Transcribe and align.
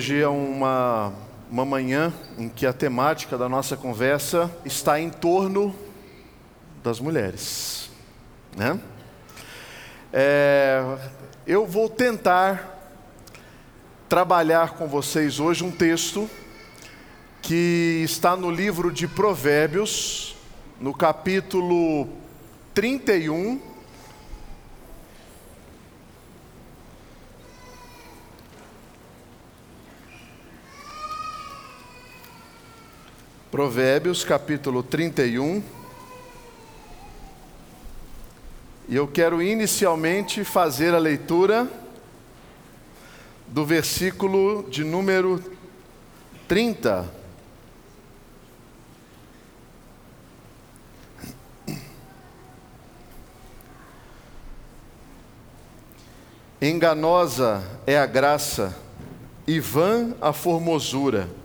Hoje 0.00 0.18
é 0.18 0.28
uma, 0.28 1.12
uma 1.50 1.62
manhã 1.62 2.10
em 2.38 2.48
que 2.48 2.64
a 2.64 2.72
temática 2.72 3.36
da 3.36 3.50
nossa 3.50 3.76
conversa 3.76 4.50
está 4.64 4.98
em 4.98 5.10
torno 5.10 5.76
das 6.82 6.98
mulheres. 6.98 7.90
Né? 8.56 8.80
É, 10.10 10.82
eu 11.46 11.66
vou 11.66 11.86
tentar 11.86 12.80
trabalhar 14.08 14.70
com 14.70 14.88
vocês 14.88 15.38
hoje 15.38 15.62
um 15.64 15.70
texto 15.70 16.30
que 17.42 18.00
está 18.02 18.34
no 18.34 18.50
livro 18.50 18.90
de 18.90 19.06
Provérbios, 19.06 20.34
no 20.80 20.94
capítulo 20.94 22.08
31, 22.72 23.60
Provérbios 33.50 34.22
capítulo 34.22 34.80
31. 34.80 35.60
E 38.88 38.94
eu 38.94 39.08
quero 39.08 39.42
inicialmente 39.42 40.44
fazer 40.44 40.94
a 40.94 40.98
leitura 40.98 41.68
do 43.48 43.66
versículo 43.66 44.64
de 44.70 44.84
número 44.84 45.42
30. 46.46 47.12
Enganosa 56.62 57.64
é 57.84 57.98
a 57.98 58.06
graça 58.06 58.78
e 59.44 59.58
vã 59.58 60.14
a 60.20 60.32
formosura 60.32 61.39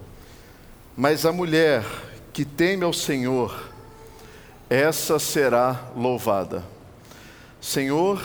mas 0.95 1.25
a 1.25 1.31
mulher 1.31 1.83
que 2.31 2.45
teme 2.45 2.83
ao 2.83 2.93
Senhor, 2.93 3.69
essa 4.69 5.19
será 5.19 5.91
louvada. 5.95 6.63
Senhor, 7.59 8.21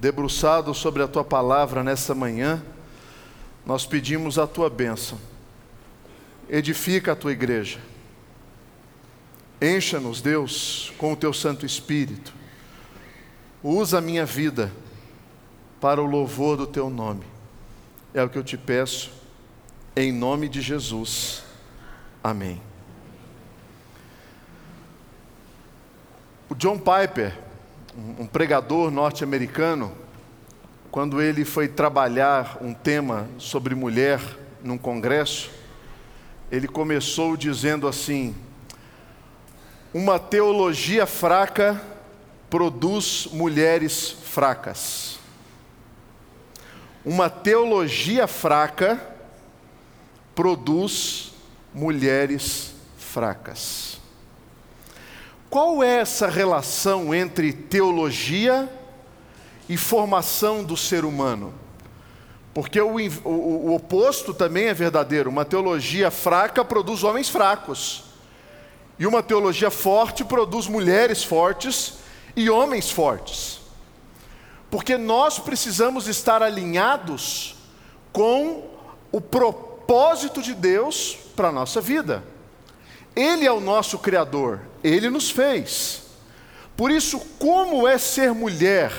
debruçado 0.00 0.72
sobre 0.74 1.02
a 1.02 1.08
tua 1.08 1.24
palavra 1.24 1.84
nessa 1.84 2.14
manhã, 2.14 2.62
nós 3.66 3.84
pedimos 3.84 4.38
a 4.38 4.46
tua 4.46 4.70
bênção. 4.70 5.18
Edifica 6.48 7.12
a 7.12 7.16
tua 7.16 7.32
igreja. 7.32 7.78
Encha-nos, 9.60 10.22
Deus, 10.22 10.92
com 10.96 11.12
o 11.12 11.16
teu 11.16 11.32
Santo 11.32 11.66
Espírito. 11.66 12.32
Usa 13.62 13.98
a 13.98 14.00
minha 14.00 14.24
vida 14.24 14.72
para 15.80 16.00
o 16.00 16.06
louvor 16.06 16.56
do 16.56 16.66
teu 16.66 16.88
nome. 16.88 17.24
É 18.14 18.22
o 18.22 18.28
que 18.28 18.38
eu 18.38 18.42
te 18.42 18.56
peço, 18.56 19.10
em 19.94 20.10
nome 20.10 20.48
de 20.48 20.62
Jesus. 20.62 21.49
Amém. 22.22 22.60
O 26.50 26.54
John 26.54 26.78
Piper, 26.78 27.38
um 28.18 28.26
pregador 28.26 28.90
norte-americano, 28.90 29.92
quando 30.90 31.22
ele 31.22 31.44
foi 31.44 31.68
trabalhar 31.68 32.58
um 32.60 32.74
tema 32.74 33.28
sobre 33.38 33.74
mulher 33.74 34.20
num 34.62 34.76
congresso, 34.76 35.50
ele 36.50 36.68
começou 36.68 37.36
dizendo 37.36 37.88
assim: 37.88 38.34
uma 39.94 40.18
teologia 40.18 41.06
fraca 41.06 41.80
produz 42.50 43.28
mulheres 43.32 44.10
fracas. 44.10 45.18
Uma 47.04 47.30
teologia 47.30 48.26
fraca 48.26 49.00
produz 50.34 51.29
mulheres 51.72 52.74
fracas. 52.96 53.98
Qual 55.48 55.82
é 55.82 55.98
essa 55.98 56.28
relação 56.28 57.14
entre 57.14 57.52
teologia 57.52 58.68
e 59.68 59.76
formação 59.76 60.62
do 60.62 60.76
ser 60.76 61.04
humano? 61.04 61.52
Porque 62.54 62.80
o, 62.80 62.96
o, 63.24 63.30
o, 63.68 63.74
oposto 63.74 64.34
também 64.34 64.66
é 64.66 64.74
verdadeiro. 64.74 65.30
Uma 65.30 65.44
teologia 65.44 66.10
fraca 66.10 66.64
produz 66.64 67.02
homens 67.02 67.28
fracos. 67.28 68.04
E 68.98 69.06
uma 69.06 69.22
teologia 69.22 69.70
forte 69.70 70.24
produz 70.24 70.66
mulheres 70.66 71.24
fortes 71.24 71.94
e 72.36 72.50
homens 72.50 72.90
fortes. 72.90 73.60
Porque 74.70 74.96
nós 74.96 75.38
precisamos 75.38 76.06
estar 76.06 76.42
alinhados 76.42 77.56
com 78.12 78.68
o 79.10 79.20
propósito 79.20 79.69
de 80.40 80.54
Deus 80.54 81.18
para 81.34 81.48
a 81.48 81.52
nossa 81.52 81.80
vida. 81.80 82.22
Ele 83.16 83.44
é 83.44 83.50
o 83.50 83.58
nosso 83.58 83.98
Criador, 83.98 84.60
ele 84.84 85.10
nos 85.10 85.30
fez. 85.32 86.02
Por 86.76 86.92
isso, 86.92 87.18
como 87.40 87.88
é 87.88 87.98
ser 87.98 88.32
mulher 88.32 88.92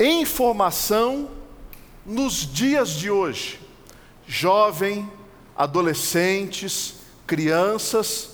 em 0.00 0.24
formação 0.24 1.30
nos 2.04 2.44
dias 2.44 2.90
de 2.90 3.08
hoje? 3.08 3.60
Jovem, 4.26 5.08
adolescentes, 5.56 6.94
crianças 7.24 8.30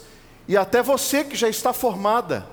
e 0.49 0.57
até 0.57 0.83
você 0.83 1.25
que 1.25 1.37
já 1.37 1.49
está 1.51 1.75
formada. 1.75 2.49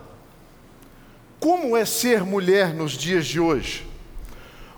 Como 1.39 1.77
é 1.77 1.85
ser 1.85 2.25
mulher 2.25 2.73
nos 2.73 2.91
dias 2.91 3.25
de 3.25 3.39
hoje? 3.39 3.87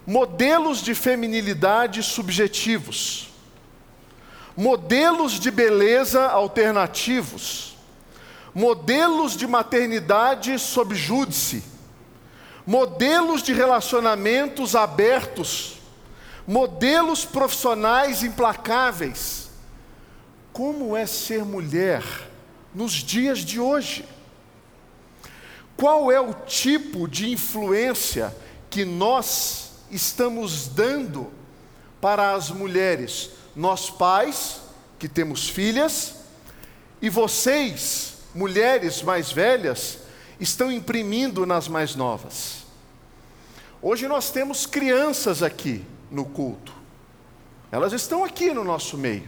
Modelos 0.06 0.84
de 0.84 0.94
feminilidade 0.94 2.04
subjetivos 2.04 3.28
modelos 4.58 5.34
de 5.34 5.52
beleza 5.52 6.26
alternativos, 6.26 7.78
modelos 8.56 9.38
de 9.38 9.46
maternidade 9.46 10.58
sob 10.58 10.96
júdice, 10.96 11.64
modelos 12.66 13.44
de 13.44 13.54
relacionamentos 13.54 14.76
abertos, 14.76 15.78
modelos 16.48 17.24
profissionais 17.24 18.24
implacáveis. 18.24 19.52
Como 20.52 20.98
é 20.98 21.06
ser 21.06 21.46
mulher 21.46 22.04
nos 22.74 22.94
dias 22.94 23.40
de 23.40 23.60
hoje? 23.60 24.04
Qual 25.78 26.12
é 26.12 26.20
o 26.20 26.34
tipo 26.34 27.08
de 27.08 27.32
influência 27.32 28.36
que 28.72 28.84
nós 28.84 29.74
estamos 29.92 30.68
dando 30.68 31.32
para 32.02 32.34
as 32.34 32.50
mulheres? 32.50 33.38
Nós 33.58 33.90
pais, 33.90 34.62
que 35.00 35.10
temos 35.10 35.50
filhas, 35.50 36.18
e 37.02 37.10
vocês, 37.10 38.20
mulheres 38.36 39.02
mais 39.02 39.32
velhas, 39.32 39.98
estão 40.40 40.72
imprimindo 40.72 41.44
nas 41.44 41.68
mais 41.68 41.96
novas. 41.96 42.68
Hoje 43.82 44.08
nós 44.08 44.30
temos 44.30 44.68
crianças 44.68 45.42
aqui 45.42 45.84
no 46.12 46.24
culto, 46.24 46.72
elas 47.72 47.94
estão 47.94 48.24
aqui 48.24 48.54
no 48.54 48.64
nosso 48.64 48.96
meio, 48.96 49.28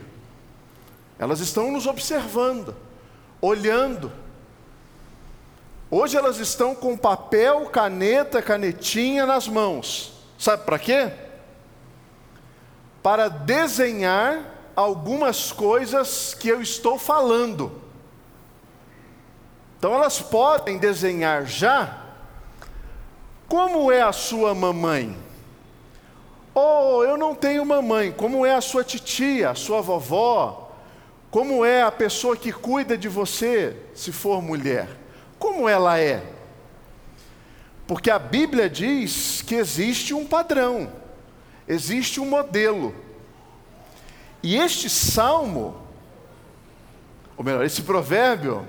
elas 1.18 1.40
estão 1.40 1.72
nos 1.72 1.88
observando, 1.88 2.76
olhando. 3.40 4.12
Hoje 5.90 6.16
elas 6.16 6.38
estão 6.38 6.72
com 6.72 6.96
papel, 6.96 7.66
caneta, 7.66 8.40
canetinha 8.40 9.26
nas 9.26 9.48
mãos. 9.48 10.12
Sabe 10.38 10.64
para 10.64 10.78
quê? 10.78 11.10
Para 13.02 13.28
desenhar 13.28 14.72
algumas 14.76 15.52
coisas 15.52 16.34
que 16.34 16.48
eu 16.48 16.60
estou 16.60 16.98
falando. 16.98 17.80
Então 19.78 19.94
elas 19.94 20.20
podem 20.20 20.78
desenhar 20.78 21.46
já 21.46 22.00
como 23.48 23.90
é 23.90 24.02
a 24.02 24.12
sua 24.12 24.54
mamãe. 24.54 25.16
Oh, 26.54 27.02
eu 27.04 27.16
não 27.16 27.34
tenho 27.34 27.64
mamãe, 27.64 28.12
como 28.12 28.44
é 28.44 28.54
a 28.54 28.60
sua 28.60 28.84
titia, 28.84 29.50
a 29.50 29.54
sua 29.54 29.80
vovó? 29.80 30.70
Como 31.30 31.64
é 31.64 31.82
a 31.82 31.92
pessoa 31.92 32.36
que 32.36 32.52
cuida 32.52 32.98
de 32.98 33.08
você, 33.08 33.76
se 33.94 34.12
for 34.12 34.42
mulher? 34.42 34.88
Como 35.38 35.68
ela 35.68 35.98
é? 35.98 36.22
Porque 37.86 38.10
a 38.10 38.18
Bíblia 38.18 38.68
diz 38.68 39.42
que 39.42 39.54
existe 39.54 40.12
um 40.12 40.26
padrão 40.26 40.92
existe 41.70 42.20
um 42.20 42.26
modelo. 42.26 42.92
E 44.42 44.56
este 44.56 44.90
salmo, 44.90 45.80
ou 47.36 47.44
melhor, 47.44 47.64
esse 47.64 47.82
provérbio, 47.82 48.66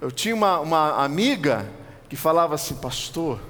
eu 0.00 0.12
tinha 0.12 0.34
uma, 0.34 0.60
uma 0.60 1.04
amiga 1.04 1.68
que 2.08 2.14
falava 2.14 2.54
assim, 2.54 2.76
pastor, 2.76 3.40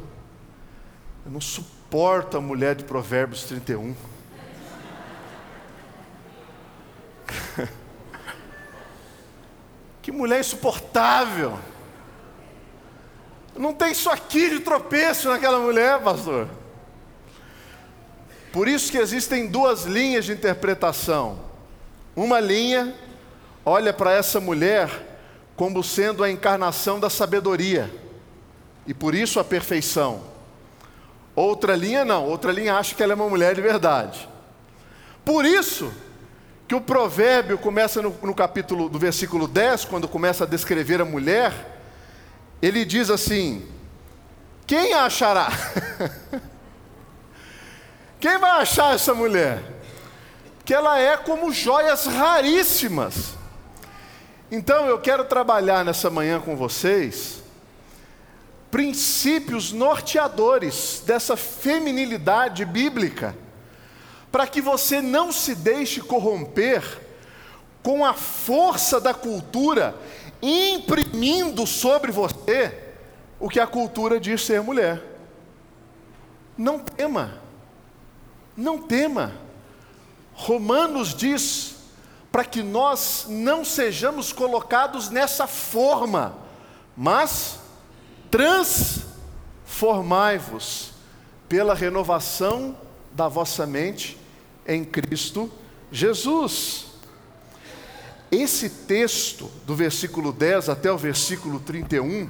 eu 1.26 1.30
não 1.30 1.40
suporto 1.40 2.38
a 2.38 2.40
mulher 2.40 2.74
de 2.74 2.84
Provérbios 2.84 3.44
31. 3.44 3.94
que 10.00 10.10
mulher 10.10 10.40
insuportável. 10.40 11.58
Não 13.54 13.74
tem 13.74 13.92
isso 13.92 14.08
aqui 14.08 14.48
de 14.48 14.60
tropeço 14.60 15.28
naquela 15.28 15.58
mulher, 15.58 16.00
pastor. 16.00 16.48
Por 18.52 18.66
isso 18.66 18.90
que 18.90 18.98
existem 18.98 19.46
duas 19.46 19.84
linhas 19.84 20.24
de 20.24 20.32
interpretação. 20.32 21.38
Uma 22.16 22.40
linha 22.40 22.94
olha 23.64 23.92
para 23.92 24.12
essa 24.12 24.40
mulher 24.40 24.90
como 25.54 25.84
sendo 25.84 26.24
a 26.24 26.30
encarnação 26.30 26.98
da 26.98 27.08
sabedoria 27.08 27.90
e 28.86 28.94
por 28.94 29.14
isso 29.14 29.38
a 29.38 29.44
perfeição. 29.44 30.22
Outra 31.36 31.76
linha 31.76 32.04
não, 32.04 32.26
outra 32.26 32.50
linha 32.50 32.74
acha 32.74 32.94
que 32.94 33.02
ela 33.02 33.12
é 33.12 33.14
uma 33.14 33.28
mulher 33.28 33.54
de 33.54 33.60
verdade. 33.60 34.28
Por 35.24 35.44
isso 35.44 35.92
que 36.66 36.74
o 36.74 36.80
provérbio 36.80 37.56
começa 37.56 38.02
no, 38.02 38.14
no 38.22 38.34
capítulo 38.34 38.88
do 38.88 38.98
versículo 38.98 39.46
10, 39.46 39.84
quando 39.84 40.08
começa 40.08 40.44
a 40.44 40.46
descrever 40.46 41.00
a 41.00 41.04
mulher, 41.04 41.52
ele 42.60 42.84
diz 42.84 43.10
assim: 43.10 43.66
Quem 44.66 44.92
a 44.94 45.04
achará? 45.04 45.50
Quem 48.20 48.38
vai 48.38 48.60
achar 48.60 48.94
essa 48.94 49.14
mulher? 49.14 49.62
Que 50.64 50.74
ela 50.74 50.98
é 51.00 51.16
como 51.16 51.52
joias 51.52 52.04
raríssimas. 52.04 53.34
Então 54.50 54.86
eu 54.86 55.00
quero 55.00 55.24
trabalhar 55.24 55.84
nessa 55.84 56.10
manhã 56.10 56.38
com 56.38 56.54
vocês 56.54 57.40
princípios 58.70 59.72
norteadores 59.72 61.02
dessa 61.04 61.36
feminilidade 61.36 62.64
bíblica, 62.64 63.36
para 64.30 64.46
que 64.46 64.60
você 64.60 65.02
não 65.02 65.32
se 65.32 65.56
deixe 65.56 66.00
corromper 66.00 66.84
com 67.82 68.04
a 68.04 68.14
força 68.14 69.00
da 69.00 69.12
cultura 69.12 69.96
imprimindo 70.40 71.66
sobre 71.66 72.12
você 72.12 72.72
o 73.40 73.48
que 73.48 73.58
a 73.58 73.66
cultura 73.66 74.20
diz 74.20 74.44
ser 74.44 74.62
mulher. 74.62 75.02
Não 76.56 76.78
tema. 76.78 77.49
Não 78.60 78.78
tema. 78.78 79.32
Romanos 80.34 81.14
diz 81.14 81.76
para 82.30 82.44
que 82.44 82.62
nós 82.62 83.24
não 83.26 83.64
sejamos 83.64 84.34
colocados 84.34 85.08
nessa 85.08 85.46
forma, 85.46 86.36
mas 86.94 87.58
transformai-vos 88.30 90.92
pela 91.48 91.74
renovação 91.74 92.76
da 93.12 93.28
vossa 93.28 93.66
mente 93.66 94.18
em 94.68 94.84
Cristo 94.84 95.50
Jesus. 95.90 96.88
Esse 98.30 98.68
texto, 98.68 99.50
do 99.64 99.74
versículo 99.74 100.34
10 100.34 100.68
até 100.68 100.92
o 100.92 100.98
versículo 100.98 101.60
31, 101.60 102.28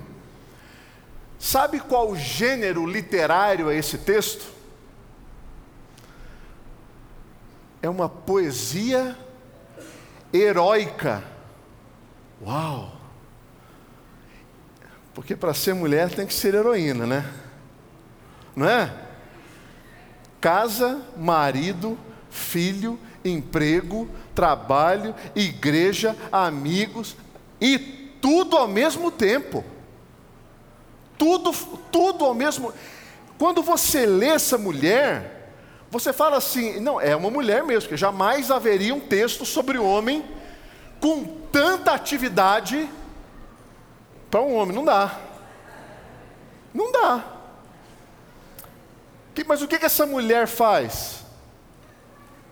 sabe 1.41 1.81
qual 1.81 2.15
gênero 2.15 2.87
literário 2.87 3.69
é 3.69 3.77
esse 3.77 3.99
texto? 3.99 4.60
É 7.83 7.89
uma 7.89 8.09
poesia 8.09 9.17
heróica. 10.33 11.23
Uau! 12.43 12.93
Porque 15.15 15.35
para 15.35 15.53
ser 15.53 15.75
mulher 15.75 16.11
tem 16.11 16.27
que 16.27 16.35
ser 16.35 16.55
heroína, 16.55 17.07
né? 17.07 17.33
Não 18.55 18.69
é? 18.69 18.93
Casa, 20.41 21.01
marido, 21.17 21.99
filho, 22.31 22.99
emprego, 23.25 24.09
trabalho, 24.35 25.15
igreja, 25.35 26.17
amigos 26.33 27.17
e 27.61 27.79
tudo 28.21 28.57
ao 28.57 28.69
mesmo 28.69 29.11
tempo. 29.11 29.65
Tudo, 31.19 31.53
tudo 31.93 32.25
ao 32.25 32.35
mesmo. 32.35 32.73
Quando 33.39 33.63
você 33.63 34.07
lê 34.07 34.29
essa 34.29 34.57
mulher, 34.57 35.40
você 35.91 36.13
fala 36.13 36.37
assim, 36.37 36.79
não, 36.79 37.01
é 37.01 37.17
uma 37.17 37.31
mulher 37.31 37.65
mesmo, 37.65 37.89
que 37.89 37.97
jamais 37.97 38.51
haveria 38.51 38.95
um 38.95 39.01
texto 39.01 39.45
sobre 39.45 39.77
homem 39.77 40.25
com 41.01 41.25
tanta 41.25 41.93
atividade 41.93 42.89
para 44.31 44.41
um 44.41 44.55
homem. 44.55 44.77
Não 44.77 44.85
dá. 44.85 45.19
Não 46.73 46.93
dá. 46.93 47.25
Mas 49.47 49.63
o 49.63 49.69
que, 49.69 49.79
que 49.79 49.87
essa 49.87 50.07
mulher 50.07 50.47
faz? 50.47 51.20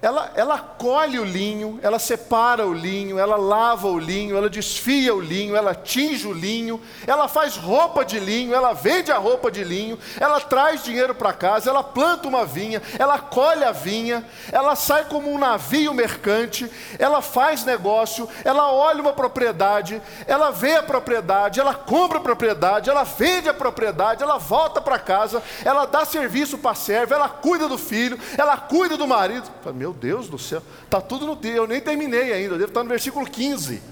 Ela, 0.00 0.31
ela 0.37 0.59
colhe 0.59 1.19
o 1.19 1.25
linho, 1.25 1.81
ela 1.83 1.99
separa 1.99 2.65
o 2.65 2.73
linho, 2.73 3.19
ela 3.19 3.35
lava 3.35 3.89
o 3.89 3.99
linho, 3.99 4.37
ela 4.37 4.49
desfia 4.49 5.12
o 5.12 5.21
linho, 5.21 5.56
ela 5.56 5.75
tinge 5.75 6.25
o 6.29 6.33
linho, 6.33 6.81
ela 7.05 7.27
faz 7.27 7.56
roupa 7.56 8.05
de 8.05 8.21
linho, 8.21 8.55
ela 8.55 8.73
vende 8.73 9.11
a 9.11 9.19
roupa 9.19 9.50
de 9.50 9.65
linho, 9.65 9.99
ela 10.21 10.41
traz 10.41 10.85
dinheiro 10.85 11.17
para 11.17 11.33
casa, 11.33 11.69
ela 11.69 11.83
planta 11.83 12.29
uma 12.29 12.47
vinha, 12.47 12.81
ela 12.97 13.19
colhe 13.19 13.65
a 13.65 13.73
vinha, 13.73 14.25
ela 14.53 14.77
sai 14.77 15.06
como 15.06 15.33
um 15.33 15.37
navio 15.39 15.93
mercante, 15.93 16.71
ela 16.97 17.21
faz 17.21 17.65
negócio, 17.65 18.29
ela 18.44 18.71
olha 18.73 19.03
uma 19.03 19.12
propriedade, 19.12 20.01
ela 20.29 20.53
vê 20.53 20.77
a 20.77 20.83
propriedade, 20.83 21.59
ela 21.59 21.75
compra 21.75 22.19
a 22.19 22.23
propriedade, 22.23 22.89
ela 22.89 23.03
vende 23.03 23.49
a 23.49 23.55
propriedade, 23.55 24.23
ela 24.23 24.39
volta 24.39 24.81
para 24.81 24.97
casa, 25.01 25.43
ela 25.65 25.87
dá 25.87 26.05
serviço 26.05 26.56
para 26.56 26.71
a 26.71 26.77
serva, 26.77 27.17
ela 27.17 27.29
cuida 27.29 27.67
do 27.67 27.77
filho, 27.77 28.17
ela 28.37 28.56
cuida 28.56 28.97
do 28.97 29.06
marido. 29.06 29.51
Meu 29.75 29.88
meu 29.88 29.93
Deus 29.94 30.29
do 30.29 30.38
céu, 30.38 30.62
está 30.85 31.00
tudo 31.00 31.26
no 31.26 31.35
dia, 31.35 31.56
eu 31.56 31.67
nem 31.67 31.81
terminei 31.81 32.32
ainda, 32.32 32.55
eu 32.55 32.58
devo 32.58 32.70
estar 32.70 32.82
no 32.82 32.88
versículo 32.88 33.26
15. 33.26 33.82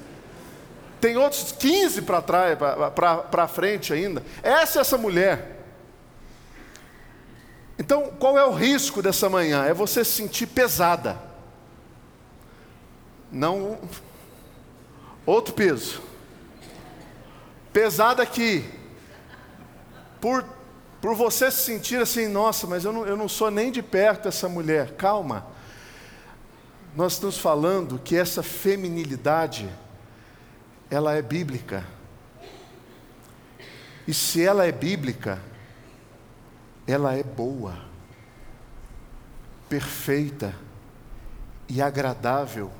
Tem 1.00 1.16
outros 1.16 1.52
15 1.52 2.02
para 2.02 2.20
trás, 2.20 2.58
para 3.30 3.48
frente 3.48 3.92
ainda. 3.92 4.22
Essa 4.42 4.78
é 4.78 4.80
essa 4.80 4.98
mulher. 4.98 5.64
Então, 7.78 8.12
qual 8.18 8.38
é 8.38 8.44
o 8.44 8.52
risco 8.52 9.02
dessa 9.02 9.28
manhã? 9.28 9.64
É 9.64 9.74
você 9.74 10.04
se 10.04 10.12
sentir 10.12 10.46
pesada. 10.46 11.18
Não 13.30 13.78
outro 15.24 15.52
peso. 15.52 16.00
Pesada 17.72 18.24
que 18.24 18.64
por 20.20 20.44
por 20.98 21.14
você 21.14 21.50
se 21.50 21.58
sentir 21.58 22.00
assim, 22.00 22.26
nossa, 22.26 22.66
mas 22.66 22.84
eu 22.84 22.92
não, 22.92 23.06
eu 23.06 23.16
não 23.16 23.28
sou 23.28 23.50
nem 23.50 23.70
de 23.70 23.82
perto 23.82 24.26
essa 24.26 24.48
mulher. 24.48 24.94
Calma 24.96 25.55
nós 26.96 27.12
estamos 27.12 27.36
falando 27.36 27.98
que 27.98 28.16
essa 28.16 28.42
feminilidade, 28.42 29.68
ela 30.90 31.14
é 31.14 31.20
bíblica. 31.20 31.84
E 34.08 34.14
se 34.14 34.42
ela 34.42 34.64
é 34.64 34.72
bíblica, 34.72 35.38
ela 36.86 37.14
é 37.14 37.22
boa, 37.22 37.78
perfeita 39.68 40.54
e 41.68 41.82
agradável 41.82 42.72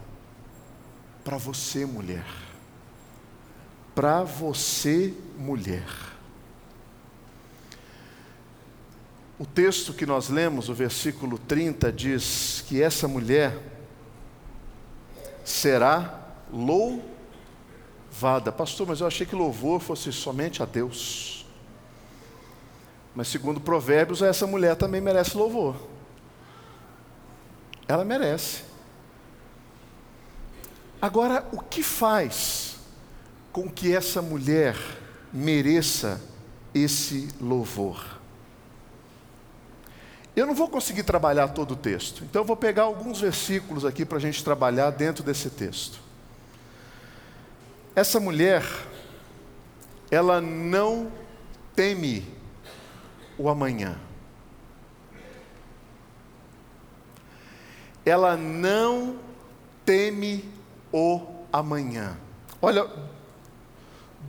para 1.22 1.36
você, 1.36 1.84
mulher. 1.84 2.24
Para 3.94 4.22
você, 4.22 5.12
mulher. 5.36 5.86
O 9.38 9.44
texto 9.44 9.92
que 9.92 10.06
nós 10.06 10.30
lemos, 10.30 10.70
o 10.70 10.74
versículo 10.74 11.36
30, 11.36 11.92
diz 11.92 12.64
que 12.66 12.80
essa 12.80 13.06
mulher 13.06 13.75
será 15.46 16.18
louvada. 16.52 18.50
Pastor, 18.50 18.88
mas 18.88 19.00
eu 19.00 19.06
achei 19.06 19.24
que 19.24 19.36
louvor 19.36 19.80
fosse 19.80 20.12
somente 20.12 20.62
a 20.62 20.66
Deus. 20.66 21.46
Mas 23.14 23.28
segundo 23.28 23.60
Provérbios, 23.60 24.20
essa 24.20 24.46
mulher 24.46 24.76
também 24.76 25.00
merece 25.00 25.36
louvor. 25.36 25.76
Ela 27.88 28.04
merece. 28.04 28.64
Agora, 31.00 31.46
o 31.52 31.60
que 31.60 31.82
faz 31.82 32.76
com 33.52 33.70
que 33.70 33.94
essa 33.94 34.20
mulher 34.20 34.76
mereça 35.32 36.20
esse 36.74 37.28
louvor? 37.40 38.15
Eu 40.36 40.46
não 40.46 40.54
vou 40.54 40.68
conseguir 40.68 41.02
trabalhar 41.02 41.48
todo 41.48 41.70
o 41.72 41.76
texto, 41.76 42.22
então 42.22 42.42
eu 42.42 42.46
vou 42.46 42.56
pegar 42.56 42.82
alguns 42.82 43.18
versículos 43.18 43.86
aqui 43.86 44.04
para 44.04 44.18
a 44.18 44.20
gente 44.20 44.44
trabalhar 44.44 44.90
dentro 44.90 45.24
desse 45.24 45.48
texto. 45.48 45.98
Essa 47.94 48.20
mulher, 48.20 48.62
ela 50.10 50.38
não 50.42 51.10
teme 51.74 52.22
o 53.38 53.48
amanhã. 53.48 53.98
Ela 58.04 58.36
não 58.36 59.18
teme 59.86 60.44
o 60.92 61.26
amanhã. 61.50 62.14
Olha, 62.60 62.86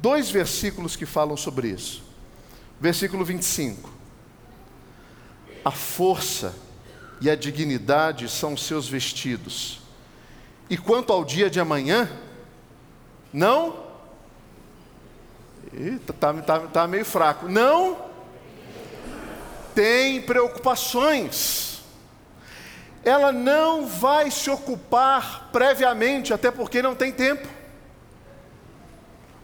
dois 0.01 0.31
versículos 0.31 0.95
que 0.95 1.05
falam 1.05 1.35
sobre 1.35 1.67
isso. 1.67 2.01
Versículo 2.79 3.25
25 3.25 3.96
a 5.67 5.71
força 5.71 6.55
e 7.19 7.29
a 7.29 7.36
dignidade 7.36 8.29
são 8.29 8.55
seus 8.55 8.88
vestidos. 8.88 9.81
E 10.69 10.77
quanto 10.77 11.12
ao 11.12 11.25
dia 11.25 11.50
de 11.50 11.59
amanhã, 11.59 12.09
não. 13.33 13.86
Eita, 15.74 16.13
tá, 16.13 16.33
tá, 16.36 16.59
tá 16.59 16.88
meio 16.88 17.03
fraco. 17.03 17.50
Não 17.50 17.97
tem 19.75 20.21
preocupações. 20.21 21.81
ela 23.03 23.31
não 23.31 23.86
vai 23.86 24.31
se 24.31 24.50
ocupar 24.50 25.50
previamente, 25.51 26.33
até 26.33 26.50
porque 26.50 26.81
não 26.81 26.95
tem 26.95 27.12
tempo. 27.12 27.47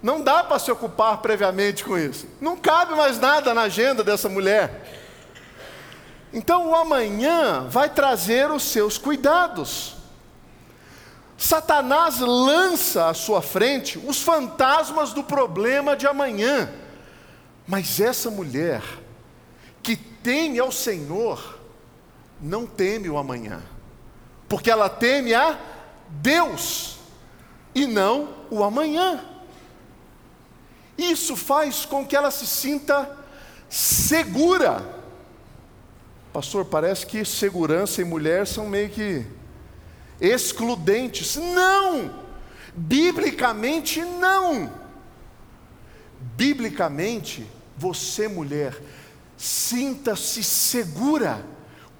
Não 0.02 0.22
dá 0.22 0.44
para 0.44 0.60
se 0.60 0.72
ocupar 0.72 1.18
previamente 1.18 1.84
com 1.84 1.98
isso. 1.98 2.28
Não 2.42 2.58
cabe 2.58 2.96
mais 2.96 3.20
nada 3.20 3.54
na 3.54 3.64
agenda 3.64 4.04
dessa 4.04 4.28
mulher. 4.28 5.03
Então 6.34 6.72
o 6.72 6.76
amanhã 6.76 7.68
vai 7.70 7.90
trazer 7.90 8.50
os 8.50 8.64
seus 8.64 8.98
cuidados. 8.98 9.96
Satanás 11.38 12.20
lança 12.20 13.10
à 13.10 13.14
sua 13.14 13.42
frente 13.42 14.00
os 14.00 14.22
fantasmas 14.22 15.14
do 15.14 15.24
problema 15.24 15.96
de 15.96 16.08
amanhã. 16.08 16.74
Mas 17.68 18.00
essa 18.00 18.32
mulher, 18.32 18.82
que 19.84 19.96
teme 19.96 20.60
ao 20.60 20.72
Senhor, 20.72 21.60
não 22.42 22.66
teme 22.66 23.10
o 23.10 23.18
amanhã, 23.18 23.62
porque 24.50 24.72
ela 24.72 24.90
teme 24.90 25.34
a 25.34 25.58
Deus 26.10 26.98
e 27.76 27.86
não 27.86 28.30
o 28.50 28.64
amanhã. 28.64 29.24
Isso 30.98 31.36
faz 31.36 31.86
com 31.86 32.06
que 32.06 32.16
ela 32.16 32.32
se 32.32 32.48
sinta 32.48 33.18
segura. 33.70 35.03
Pastor, 36.34 36.66
parece 36.66 37.06
que 37.06 37.24
segurança 37.24 38.02
e 38.02 38.04
mulher 38.04 38.48
são 38.48 38.68
meio 38.68 38.90
que 38.90 39.24
excludentes. 40.20 41.36
Não! 41.36 42.24
Biblicamente, 42.74 44.02
não. 44.02 44.72
Biblicamente, 46.36 47.46
você, 47.78 48.28
mulher, 48.28 48.76
sinta-se 49.38 50.44
segura 50.44 51.46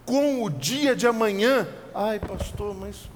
com 0.04 0.44
o 0.44 0.50
dia 0.50 0.96
de 0.96 1.06
amanhã. 1.06 1.68
Ai, 1.94 2.20
pastor, 2.20 2.74
mas. 2.74 3.08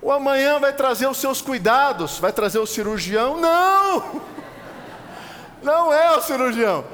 O 0.00 0.12
amanhã 0.12 0.60
vai 0.60 0.72
trazer 0.72 1.08
os 1.08 1.18
seus 1.18 1.42
cuidados, 1.42 2.20
vai 2.20 2.32
trazer 2.32 2.60
o 2.60 2.66
cirurgião? 2.66 3.40
Não! 3.40 4.22
Não 5.60 5.92
é 5.92 6.16
o 6.16 6.22
cirurgião. 6.22 6.84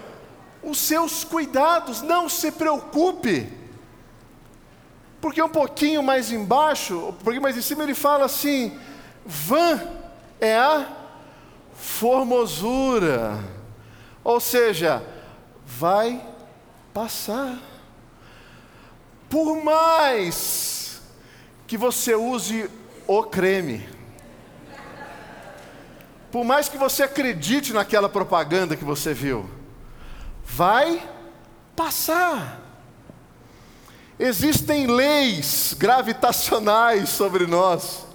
Os 0.65 0.79
seus 0.79 1.25
cuidados, 1.25 2.03
não 2.03 2.29
se 2.29 2.51
preocupe. 2.51 3.53
Porque 5.21 5.43
um 5.43 5.49
pouquinho 5.49 6.03
mais 6.03 6.31
embaixo, 6.33 7.09
um 7.09 7.13
pouquinho 7.13 7.43
mais 7.43 7.57
em 7.57 7.63
cima, 7.63 7.83
ele 7.83 7.95
fala 7.95 8.27
assim: 8.27 8.79
vã 9.25 9.81
é 10.41 10.57
a 10.57 10.87
formosura. 11.75 13.39
Ou 14.23 14.41
seja, 14.41 15.03
vai 15.67 16.23
passar. 16.93 17.59
Por 19.29 19.63
mais 19.63 21.03
que 21.67 21.77
você 21.77 22.15
use 22.15 22.71
o 23.07 23.23
creme, 23.25 23.89
por 26.31 26.45
mais 26.45 26.69
que 26.69 26.77
você 26.77 27.03
acredite 27.03 27.73
naquela 27.73 28.09
propaganda 28.09 28.77
que 28.77 28.85
você 28.85 29.15
viu, 29.15 29.49
vai 30.45 31.09
passar. 31.75 32.61
Existem 34.19 34.87
leis 34.87 35.75
gravitacionais 35.77 37.09
sobre 37.09 37.47
nós 37.47 38.07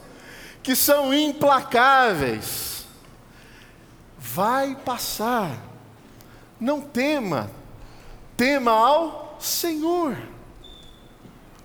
que 0.63 0.75
são 0.75 1.13
implacáveis. 1.13 2.85
Vai 4.17 4.75
passar. 4.75 5.57
Não 6.59 6.81
tema, 6.81 7.49
tema 8.37 8.71
ao 8.71 9.37
Senhor. 9.39 10.17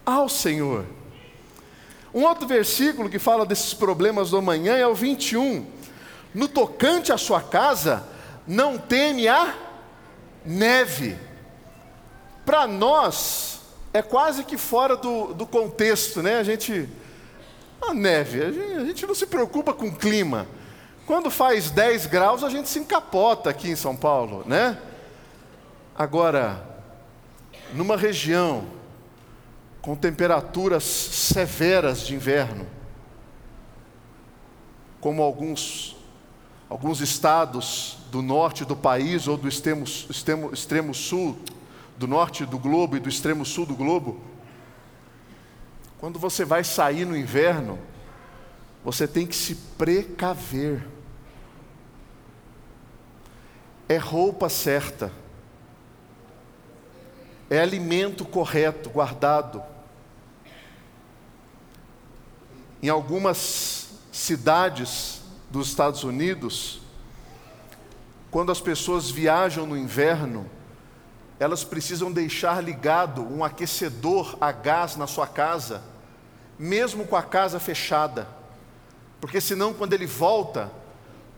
Ao 0.05 0.29
Senhor. 0.29 0.87
Um 2.13 2.23
outro 2.23 2.47
versículo 2.47 3.11
que 3.11 3.19
fala 3.19 3.45
desses 3.45 3.75
problemas 3.75 4.31
do 4.31 4.37
amanhã 4.37 4.77
é 4.77 4.87
o 4.87 4.95
21. 4.95 5.67
No 6.33 6.49
tocante 6.49 7.13
à 7.13 7.19
sua 7.19 7.41
casa, 7.41 8.07
não 8.47 8.79
teme 8.79 9.27
a 9.27 9.55
neve. 10.45 11.17
Para 12.45 12.67
nós, 12.67 13.61
é 13.93 14.03
quase 14.03 14.45
que 14.45 14.57
fora 14.57 14.97
do, 14.97 15.33
do 15.35 15.47
contexto, 15.47 16.23
né? 16.23 16.39
A 16.39 16.43
gente. 16.43 16.89
A 17.81 17.93
neve, 17.93 18.43
a 18.43 18.51
gente, 18.51 18.73
a 18.73 18.85
gente 18.85 19.07
não 19.07 19.15
se 19.15 19.27
preocupa 19.27 19.73
com 19.73 19.87
o 19.87 19.97
clima. 19.97 20.47
Quando 21.07 21.31
faz 21.31 21.71
10 21.71 22.07
graus, 22.07 22.43
a 22.43 22.49
gente 22.49 22.69
se 22.69 22.79
encapota 22.79 23.51
aqui 23.51 23.71
em 23.71 23.77
São 23.77 23.95
Paulo, 23.95 24.43
né? 24.47 24.79
Agora, 25.97 26.67
numa 27.75 27.97
região 27.97 28.67
com 29.83 29.95
temperaturas 29.95 30.83
severas 30.83 32.01
de 32.01 32.15
inverno, 32.15 32.67
como 34.99 35.23
alguns, 35.23 35.94
alguns 36.69 37.01
estados 37.01 37.99
do 38.11 38.23
norte 38.23 38.65
do 38.65 38.77
país 38.77 39.29
ou 39.29 39.37
do 39.37 39.49
extremo, 39.49 39.85
extremo, 39.85 40.53
extremo 40.53 40.95
sul, 40.95 41.39
do 41.97 42.07
norte 42.07 42.45
do 42.45 42.59
globo 42.59 42.97
e 42.97 43.01
do 43.01 43.09
extremo 43.09 43.45
sul 43.45 43.67
do 43.67 43.75
globo, 43.75 44.21
quando 45.99 46.19
você 46.19 46.45
vai 46.45 46.63
sair 46.63 47.05
no 47.05 47.17
inverno, 47.17 47.79
você 48.85 49.09
tem 49.09 49.27
que 49.27 49.35
se 49.35 49.55
precaver. 49.55 50.87
É 53.89 53.97
roupa 53.97 54.49
certa, 54.49 55.11
é 57.49 57.59
alimento 57.59 58.25
correto, 58.25 58.91
guardado. 58.91 59.63
Em 62.83 62.89
algumas 62.89 63.89
cidades 64.13 65.24
dos 65.55 65.69
Estados 65.69 66.03
Unidos, 66.03 66.81
quando 68.29 68.51
as 68.51 68.61
pessoas 68.61 69.09
viajam 69.09 69.67
no 69.67 69.77
inverno, 69.77 70.51
elas 71.39 71.63
precisam 71.63 72.11
deixar 72.11 72.61
ligado 72.63 73.23
um 73.23 73.45
aquecedor 73.45 74.37
a 74.41 74.51
gás 74.51 74.97
na 74.97 75.07
sua 75.07 75.29
casa, 75.29 75.81
mesmo 76.59 77.07
com 77.07 77.15
a 77.15 77.23
casa 77.23 77.61
fechada, 77.61 78.27
porque 79.21 79.41
senão, 79.41 79.73
quando 79.73 79.93
ele 79.93 80.07
volta, 80.07 80.73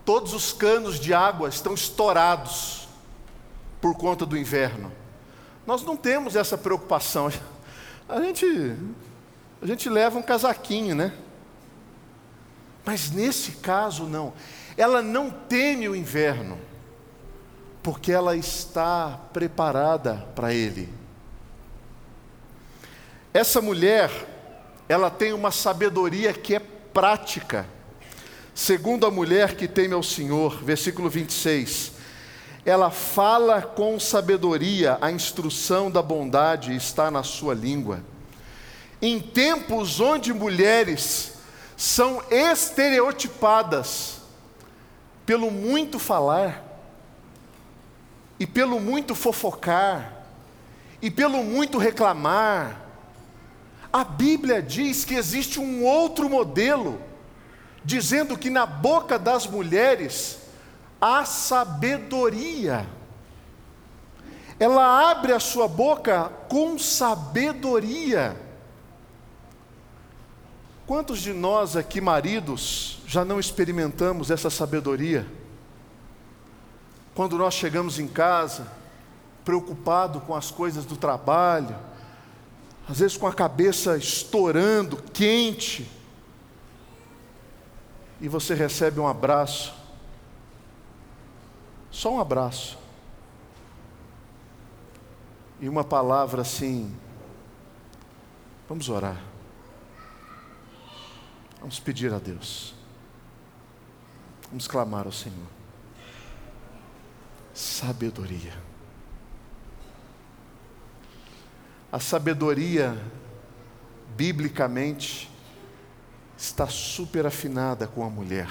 todos 0.03 0.33
os 0.33 0.51
canos 0.51 0.99
de 0.99 1.13
água 1.13 1.51
estão 1.51 1.75
estourados 1.75 2.89
por 3.83 3.95
conta 3.97 4.25
do 4.25 4.37
inverno. 4.37 4.91
Nós 5.67 5.83
não 5.83 5.97
temos 5.97 6.37
essa 6.37 6.57
preocupação. 6.57 7.31
A 8.09 8.21
gente, 8.21 8.47
a 9.61 9.67
gente 9.67 9.89
leva 9.89 10.17
um 10.17 10.23
casaquinho, 10.23 10.95
né? 10.95 11.13
Mas 12.87 13.11
nesse 13.11 13.51
caso, 13.51 14.05
não. 14.05 14.33
Ela 14.77 15.03
não 15.03 15.29
teme 15.29 15.89
o 15.89 15.97
inverno, 15.97 16.57
porque 17.83 18.13
ela 18.13 18.37
está 18.37 19.21
preparada 19.33 20.25
para 20.37 20.55
ele. 20.55 20.89
Essa 23.35 23.61
mulher, 23.61 24.11
ela 24.89 25.11
tem 25.11 25.33
uma 25.33 25.51
sabedoria 25.51 26.33
que 26.33 26.55
é 26.55 26.61
prática. 26.61 27.67
Segundo 28.55 29.05
a 29.05 29.11
mulher 29.11 29.57
que 29.57 29.67
teme 29.67 29.93
ao 29.93 30.03
Senhor, 30.03 30.63
versículo 30.63 31.11
26. 31.11 31.93
Ela 32.65 32.91
fala 32.91 33.63
com 33.63 33.99
sabedoria, 33.99 34.97
a 35.01 35.11
instrução 35.11 35.91
da 35.91 36.03
bondade 36.03 36.75
está 36.75 37.11
na 37.11 37.23
sua 37.25 37.53
língua. 37.53 38.01
Em 39.03 39.21
tempos 39.21 40.01
onde 40.01 40.33
mulheres 40.33 41.36
são 41.77 42.23
estereotipadas 42.31 44.23
pelo 45.27 45.51
muito 45.51 45.99
falar, 45.99 46.63
e 48.39 48.47
pelo 48.47 48.79
muito 48.79 49.15
fofocar, 49.15 50.13
e 51.03 51.11
pelo 51.11 51.43
muito 51.43 51.79
reclamar. 51.79 52.81
A 53.93 54.05
Bíblia 54.05 54.63
diz 54.63 55.05
que 55.05 55.15
existe 55.15 55.59
um 55.59 55.85
outro 55.85 56.29
modelo, 56.29 57.01
dizendo 57.85 58.37
que 58.37 58.51
na 58.51 58.67
boca 58.67 59.19
das 59.19 59.47
mulheres 59.47 60.39
há 61.01 61.25
sabedoria. 61.25 62.87
Ela 64.59 65.11
abre 65.11 65.33
a 65.33 65.41
sua 65.41 65.69
boca 65.69 66.31
com 66.49 66.79
sabedoria. 66.79 68.46
Quantos 70.87 71.21
de 71.21 71.33
nós 71.33 71.77
aqui, 71.77 72.01
maridos, 72.01 72.99
já 73.07 73.25
não 73.25 73.41
experimentamos 73.41 74.31
essa 74.31 74.49
sabedoria? 74.49 75.27
Quando 77.13 77.37
nós 77.37 77.55
chegamos 77.55 77.99
em 77.99 78.07
casa, 78.07 78.71
preocupado 79.45 80.21
com 80.21 80.35
as 80.35 80.51
coisas 80.51 80.85
do 80.85 80.97
trabalho, 80.97 81.77
às 82.89 83.01
vezes 83.01 83.17
com 83.17 83.27
a 83.27 83.35
cabeça 83.35 83.97
estourando, 83.97 84.97
quente, 85.13 85.91
e 88.21 88.29
você 88.29 88.55
recebe 88.55 89.01
um 89.01 89.09
abraço, 89.09 89.75
só 91.91 92.13
um 92.13 92.21
abraço. 92.21 92.79
e 95.59 95.71
uma 95.71 95.83
palavra 95.83 96.43
assim. 96.43 96.95
Vamos 98.69 98.91
orar. 98.91 99.36
Vamos 101.59 101.81
pedir 101.81 102.13
a 102.13 102.19
Deus. 102.19 102.75
Vamos 104.49 104.69
clamar 104.69 105.07
ao 105.07 105.13
Senhor. 105.13 105.49
Sabedoria. 107.53 108.53
A 111.91 111.99
sabedoria, 111.99 112.97
biblicamente, 114.17 115.31
está 116.37 116.69
super 116.69 117.27
afinada 117.27 117.87
com 117.87 118.05
a 118.05 118.11
mulher. 118.11 118.49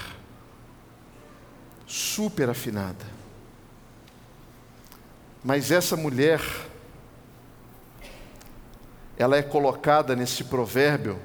Super 1.85 2.49
afinada. 2.49 3.05
Mas 5.43 5.69
essa 5.69 5.95
mulher, 5.95 6.41
ela 9.15 9.37
é 9.37 9.43
colocada 9.43 10.15
nesse 10.15 10.43
provérbio 10.45 11.21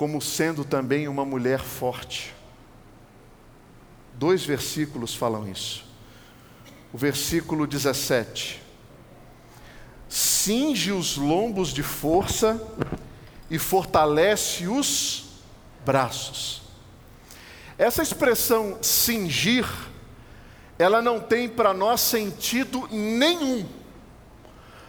como 0.00 0.18
sendo 0.18 0.64
também 0.64 1.08
uma 1.08 1.26
mulher 1.26 1.60
forte. 1.60 2.34
Dois 4.14 4.42
versículos 4.42 5.14
falam 5.14 5.46
isso. 5.46 5.84
O 6.90 6.96
versículo 6.96 7.66
17: 7.66 8.62
Cinge 10.08 10.90
os 10.90 11.18
lombos 11.18 11.68
de 11.68 11.82
força 11.82 12.66
e 13.50 13.58
fortalece 13.58 14.66
os 14.66 15.26
braços. 15.84 16.62
Essa 17.76 18.00
expressão 18.00 18.78
cingir, 18.80 19.66
ela 20.78 21.02
não 21.02 21.20
tem 21.20 21.46
para 21.46 21.74
nós 21.74 22.00
sentido 22.00 22.88
nenhum. 22.90 23.68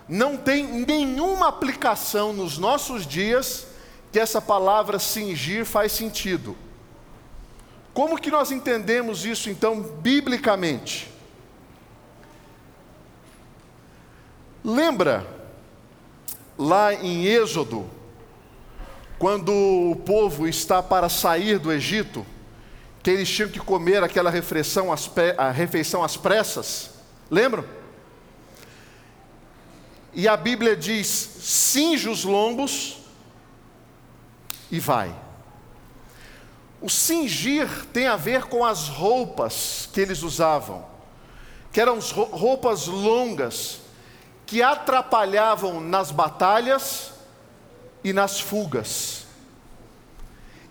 Não 0.08 0.38
tem 0.38 0.66
nenhuma 0.86 1.50
aplicação 1.50 2.32
nos 2.32 2.58
nossos 2.58 3.06
dias 3.06 3.71
que 4.12 4.20
essa 4.20 4.42
palavra 4.42 5.00
cingir 5.00 5.66
faz 5.66 5.92
sentido. 5.92 6.56
Como 7.94 8.20
que 8.20 8.30
nós 8.30 8.52
entendemos 8.52 9.26
isso 9.26 9.50
então 9.50 9.82
biblicamente? 9.82 11.10
Lembra 14.64 15.26
lá 16.58 16.94
em 16.94 17.26
Êxodo, 17.26 17.90
quando 19.18 19.52
o 19.52 19.96
povo 19.96 20.48
está 20.48 20.84
para 20.84 21.10
sair 21.10 21.58
do 21.58 21.72
Egito, 21.72 22.26
que 23.02 23.10
eles 23.10 23.30
tinham 23.30 23.50
que 23.50 23.60
comer 23.60 24.04
aquela 24.04 24.30
refeição 24.30 24.92
às, 24.92 25.10
a 25.38 25.50
refeição 25.52 26.04
às 26.04 26.16
pressas? 26.18 26.92
Lembram? 27.30 27.66
E 30.14 30.28
a 30.28 30.38
Bíblia 30.38 30.76
diz: 30.76 31.08
cinge 31.08 32.08
os 32.08 32.24
lombos 32.24 33.01
e 34.72 34.80
vai. 34.80 35.14
O 36.82 36.90
cingir 36.90 37.68
tem 37.94 38.08
a 38.08 38.16
ver 38.16 38.46
com 38.46 38.66
as 38.66 38.88
roupas 38.88 39.88
que 39.94 40.02
eles 40.02 40.24
usavam, 40.24 40.84
que 41.72 41.80
eram 41.80 42.00
roupas 42.00 42.88
longas, 42.88 43.82
que 44.48 44.64
atrapalhavam 44.64 45.80
nas 45.80 46.10
batalhas 46.10 47.12
e 48.04 48.12
nas 48.12 48.40
fugas. 48.40 49.26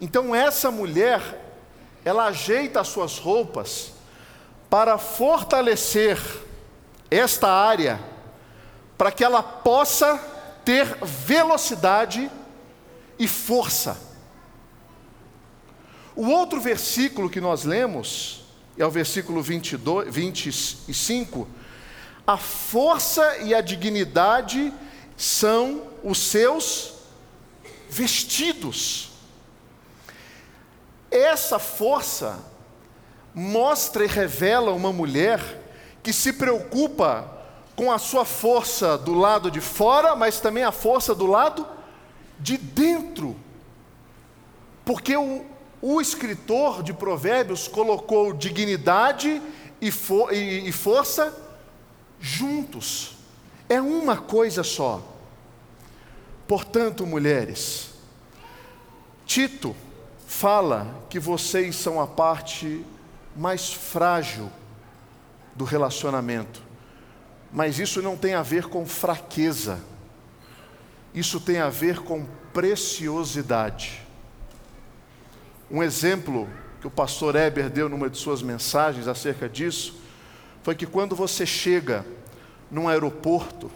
Então 0.00 0.34
essa 0.34 0.70
mulher, 0.70 1.20
ela 2.04 2.24
ajeita 2.24 2.80
as 2.80 2.88
suas 2.88 3.18
roupas 3.18 3.92
para 4.68 4.98
fortalecer 4.98 6.18
esta 7.10 7.48
área, 7.48 8.00
para 8.96 9.12
que 9.12 9.22
ela 9.22 9.42
possa 9.42 10.18
ter 10.64 10.86
velocidade 11.02 12.30
e 13.20 13.28
força. 13.28 14.00
O 16.16 16.26
outro 16.26 16.58
versículo 16.58 17.28
que 17.28 17.40
nós 17.40 17.64
lemos, 17.64 18.46
é 18.78 18.86
o 18.86 18.90
versículo 18.90 19.42
22, 19.42 20.08
25, 20.08 21.46
a 22.26 22.38
força 22.38 23.36
e 23.38 23.54
a 23.54 23.60
dignidade 23.60 24.72
são 25.18 25.82
os 26.02 26.18
seus 26.18 26.94
vestidos. 27.90 29.10
Essa 31.10 31.58
força 31.58 32.42
mostra 33.34 34.02
e 34.02 34.08
revela 34.08 34.72
uma 34.72 34.92
mulher 34.92 35.60
que 36.02 36.12
se 36.12 36.32
preocupa 36.32 37.30
com 37.76 37.92
a 37.92 37.98
sua 37.98 38.24
força 38.24 38.96
do 38.96 39.12
lado 39.12 39.50
de 39.50 39.60
fora, 39.60 40.16
mas 40.16 40.40
também 40.40 40.64
a 40.64 40.72
força 40.72 41.14
do 41.14 41.26
lado 41.26 41.66
de 42.40 42.56
dentro. 42.56 43.36
Porque 44.84 45.16
o, 45.16 45.44
o 45.80 46.00
escritor 46.00 46.82
de 46.82 46.92
Provérbios 46.92 47.68
colocou 47.68 48.32
dignidade 48.32 49.40
e, 49.80 49.88
e, 50.32 50.68
e 50.68 50.72
força 50.72 51.34
juntos. 52.20 53.16
É 53.68 53.80
uma 53.80 54.16
coisa 54.16 54.62
só. 54.62 55.02
Portanto, 56.48 57.06
mulheres, 57.06 57.90
Tito 59.24 59.76
fala 60.26 61.04
que 61.08 61.20
vocês 61.20 61.76
são 61.76 62.00
a 62.00 62.06
parte 62.06 62.84
mais 63.36 63.72
frágil 63.72 64.50
do 65.54 65.64
relacionamento, 65.64 66.62
mas 67.52 67.78
isso 67.78 68.02
não 68.02 68.16
tem 68.16 68.34
a 68.34 68.42
ver 68.42 68.66
com 68.66 68.84
fraqueza 68.84 69.80
isso 71.14 71.40
tem 71.40 71.58
a 71.58 71.68
ver 71.68 72.00
com 72.00 72.24
preciosidade. 72.52 74.06
Um 75.70 75.82
exemplo 75.82 76.48
que 76.80 76.86
o 76.86 76.90
pastor 76.90 77.36
Eber 77.36 77.68
deu 77.68 77.88
numa 77.88 78.08
de 78.08 78.16
suas 78.16 78.42
mensagens 78.42 79.06
acerca 79.06 79.48
disso 79.48 80.00
foi 80.62 80.74
que 80.74 80.86
quando 80.86 81.16
você 81.16 81.44
chega 81.44 82.04
num 82.70 82.88
aeroporto 82.88 83.70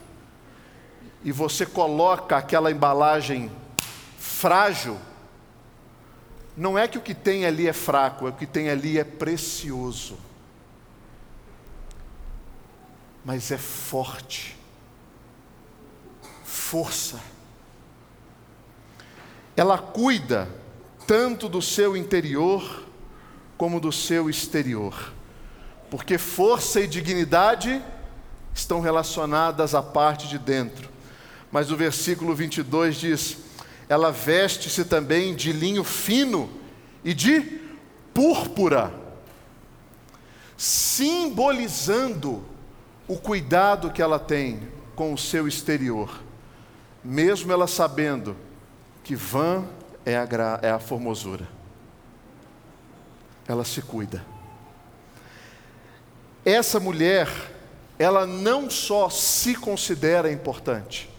e 1.23 1.33
você 1.33 1.65
coloca 1.65 2.37
aquela 2.37 2.71
embalagem 2.71 3.51
frágil, 4.19 4.99
não 6.57 6.79
é 6.79 6.87
que 6.87 6.99
o 6.99 7.01
que 7.01 7.15
tem 7.15 7.47
ali 7.47 7.67
é 7.67 7.73
fraco, 7.73 8.27
é 8.27 8.31
o 8.31 8.35
que 8.35 8.47
tem 8.47 8.69
ali 8.69 8.99
é 8.99 9.05
precioso. 9.05 10.19
Mas 13.25 13.51
é 13.51 13.59
forte 13.59 14.57
força. 16.75 17.21
Ela 19.57 19.79
cuida 19.79 20.49
tanto 21.07 21.49
do 21.49 21.63
seu 21.63 21.97
interior 21.97 22.85
como 23.57 23.79
do 23.79 23.93
seu 23.93 24.29
exterior, 24.29 25.13
porque 25.89 26.19
força 26.19 26.81
e 26.81 26.89
dignidade 26.89 27.81
estão 28.53 28.81
relacionadas 28.81 29.73
à 29.73 29.85
parte 29.85 30.27
de 30.27 30.37
dentro. 30.37 30.89
Mas 31.53 31.71
o 31.71 31.77
versículo 31.77 32.35
22 32.35 32.97
diz: 32.97 33.37
ela 33.89 34.11
veste-se 34.11 34.85
também 34.85 35.33
de 35.33 35.53
linho 35.53 35.85
fino 35.85 36.51
e 37.05 37.15
de 37.15 37.41
púrpura, 38.13 38.93
simbolizando 40.57 42.45
o 43.07 43.17
cuidado 43.17 43.93
que 43.93 44.03
ela 44.03 44.19
tem 44.19 44.69
com 44.97 45.15
o 45.15 45.19
seu 45.19 45.47
exterior 45.47 46.25
mesmo 47.05 47.53
ela 47.53 47.67
sabendo 47.67 48.35
que 49.03 49.15
vã 49.15 49.65
é 50.07 50.17
a, 50.17 50.25
gra, 50.25 50.59
é 50.63 50.71
a 50.71 50.79
formosura. 50.79 51.47
Ela 53.47 53.65
se 53.65 53.83
cuida. 53.83 54.25
Essa 56.45 56.81
mulher, 56.81 57.29
ela 57.99 58.27
não 58.27 58.71
só 58.71 59.11
se 59.11 59.55
considera 59.55 60.33
importante, 60.33 61.11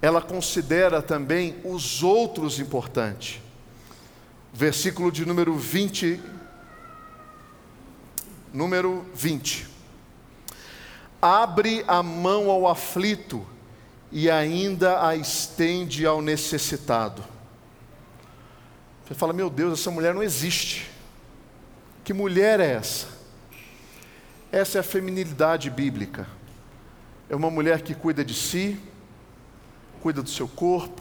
ela 0.00 0.22
considera 0.22 1.02
também 1.02 1.56
os 1.62 2.02
outros 2.02 2.58
importantes. 2.58 3.40
Versículo 4.52 5.12
de 5.12 5.24
número 5.24 5.54
20, 5.54 6.20
número 8.52 9.06
20. 9.14 9.68
Abre 11.20 11.84
a 11.86 12.02
mão 12.02 12.50
ao 12.50 12.66
aflito 12.66 13.46
e 14.12 14.30
ainda 14.30 15.06
a 15.06 15.16
estende 15.16 16.04
ao 16.04 16.20
necessitado. 16.20 17.24
Você 19.04 19.14
fala, 19.14 19.32
meu 19.32 19.48
Deus, 19.48 19.80
essa 19.80 19.90
mulher 19.90 20.14
não 20.14 20.22
existe. 20.22 20.90
Que 22.04 22.12
mulher 22.12 22.60
é 22.60 22.72
essa? 22.72 23.08
Essa 24.50 24.78
é 24.78 24.80
a 24.80 24.84
feminilidade 24.84 25.70
bíblica. 25.70 26.26
É 27.30 27.34
uma 27.34 27.50
mulher 27.50 27.80
que 27.80 27.94
cuida 27.94 28.22
de 28.22 28.34
si, 28.34 28.78
cuida 30.02 30.22
do 30.22 30.28
seu 30.28 30.46
corpo, 30.46 31.00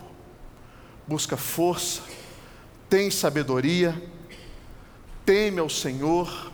busca 1.06 1.36
força, 1.36 2.02
tem 2.90 3.12
sabedoria, 3.12 4.02
teme 5.26 5.60
ao 5.60 5.70
Senhor 5.70 6.50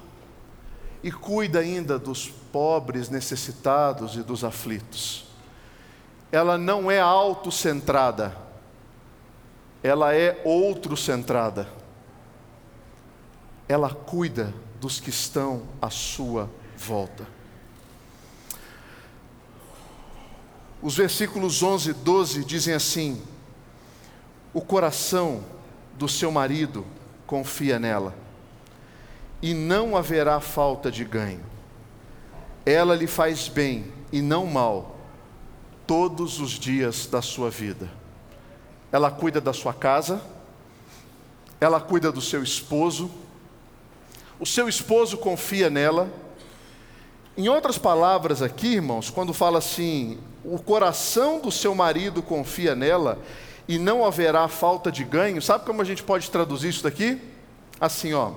e 1.04 1.12
cuida 1.12 1.60
ainda 1.60 2.00
dos 2.00 2.30
pobres, 2.30 3.10
necessitados 3.10 4.16
e 4.16 4.24
dos 4.24 4.44
aflitos. 4.44 5.27
Ela 6.32 6.58
não 6.58 6.92
é 6.92 7.00
autocentrada, 7.00 8.36
ela 9.82 10.14
é 10.14 10.42
outro-centrada. 10.44 11.68
Ela 13.70 13.90
cuida 13.90 14.54
dos 14.80 15.00
que 15.00 15.10
estão 15.10 15.64
à 15.82 15.90
sua 15.90 16.50
volta. 16.78 17.28
Os 20.82 20.96
versículos 20.96 21.64
11 21.64 21.90
e 21.90 21.94
12 21.94 22.44
dizem 22.46 22.74
assim: 22.74 23.22
O 24.54 24.62
coração 24.62 25.44
do 25.94 26.08
seu 26.08 26.32
marido 26.32 26.86
confia 27.26 27.80
nela, 27.80 28.14
e 29.42 29.54
não 29.54 29.98
haverá 29.98 30.40
falta 30.40 30.92
de 30.92 31.04
ganho. 31.04 31.44
Ela 32.66 32.96
lhe 32.96 33.08
faz 33.08 33.48
bem 33.48 33.92
e 34.12 34.22
não 34.22 34.46
mal 34.46 34.97
todos 35.88 36.40
os 36.42 36.52
dias 36.52 37.08
da 37.08 37.22
sua 37.22 37.50
vida. 37.50 37.90
Ela 38.92 39.10
cuida 39.10 39.40
da 39.40 39.54
sua 39.54 39.74
casa, 39.74 40.22
ela 41.60 41.80
cuida 41.80 42.12
do 42.12 42.22
seu 42.22 42.44
esposo, 42.44 43.10
o 44.40 44.46
seu 44.46 44.68
esposo 44.70 45.18
confia 45.18 45.70
nela. 45.70 46.12
Em 47.36 47.48
outras 47.50 47.78
palavras, 47.78 48.42
aqui, 48.42 48.76
irmãos, 48.76 49.10
quando 49.10 49.34
fala 49.34 49.60
assim, 49.60 50.20
o 50.44 50.60
coração 50.60 51.40
do 51.40 51.52
seu 51.52 51.74
marido 51.74 52.22
confia 52.22 52.76
nela 52.76 53.18
e 53.68 53.80
não 53.80 54.06
haverá 54.06 54.48
falta 54.48 54.92
de 54.92 55.04
ganho, 55.04 55.42
sabe 55.42 55.66
como 55.66 55.82
a 55.82 55.86
gente 55.86 56.04
pode 56.04 56.30
traduzir 56.30 56.70
isso 56.70 56.84
daqui? 56.84 57.20
Assim, 57.80 58.14
ó. 58.14 58.32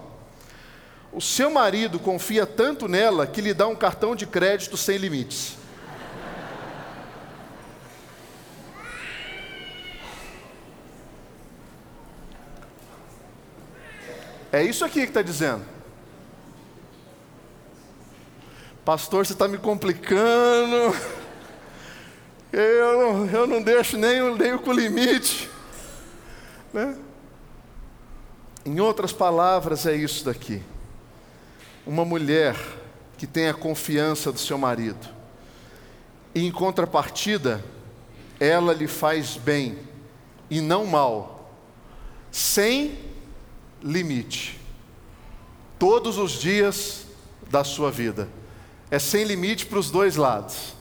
O 1.12 1.20
seu 1.20 1.50
marido 1.50 1.98
confia 1.98 2.46
tanto 2.46 2.86
nela 2.86 3.26
que 3.26 3.40
lhe 3.40 3.52
dá 3.52 3.66
um 3.66 3.74
cartão 3.74 4.14
de 4.14 4.26
crédito 4.26 4.76
sem 4.76 4.96
limites. 4.96 5.59
É 14.52 14.62
isso 14.62 14.84
aqui 14.84 15.02
que 15.02 15.08
está 15.08 15.22
dizendo. 15.22 15.64
Pastor, 18.84 19.24
você 19.24 19.32
está 19.32 19.46
me 19.46 19.58
complicando. 19.58 20.96
Eu, 22.52 23.26
eu 23.28 23.46
não 23.46 23.62
deixo 23.62 23.96
nem, 23.96 24.34
nem 24.36 24.58
com 24.58 24.72
limite. 24.72 25.48
Né? 26.72 26.96
Em 28.64 28.80
outras 28.80 29.12
palavras, 29.12 29.86
é 29.86 29.94
isso 29.94 30.24
daqui. 30.24 30.62
Uma 31.86 32.04
mulher 32.04 32.56
que 33.16 33.26
tem 33.26 33.48
a 33.48 33.54
confiança 33.54 34.32
do 34.32 34.38
seu 34.38 34.58
marido, 34.58 35.08
e 36.34 36.46
em 36.46 36.50
contrapartida, 36.50 37.62
ela 38.38 38.72
lhe 38.72 38.88
faz 38.88 39.36
bem 39.36 39.78
e 40.48 40.60
não 40.60 40.86
mal, 40.86 41.52
sem 42.30 43.09
limite, 43.82 44.60
todos 45.78 46.18
os 46.18 46.32
dias 46.32 47.06
da 47.50 47.64
sua 47.64 47.90
vida 47.90 48.28
é 48.90 48.98
sem 48.98 49.24
limite 49.24 49.66
para 49.66 49.78
os 49.78 49.90
dois 49.90 50.16
lados. 50.16 50.74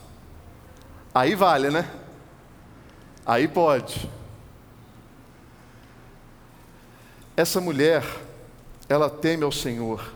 Aí 1.14 1.36
vale, 1.36 1.70
né? 1.70 1.90
Aí 3.26 3.48
pode. 3.48 4.10
Essa 7.38 7.62
mulher, 7.62 8.04
ela 8.88 9.10
teme 9.10 9.44
ao 9.44 9.52
Senhor. 9.52 10.14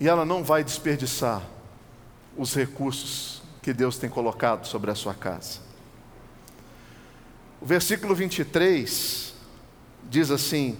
E 0.00 0.08
ela 0.08 0.24
não 0.24 0.42
vai 0.42 0.64
desperdiçar 0.64 1.42
os 2.36 2.54
recursos 2.54 3.42
que 3.62 3.72
Deus 3.72 3.98
tem 3.98 4.10
colocado 4.10 4.66
sobre 4.66 4.90
a 4.90 4.94
sua 4.94 5.14
casa. 5.14 5.60
O 7.60 7.66
versículo 7.66 8.14
23 8.14 9.34
diz 10.04 10.30
assim: 10.30 10.76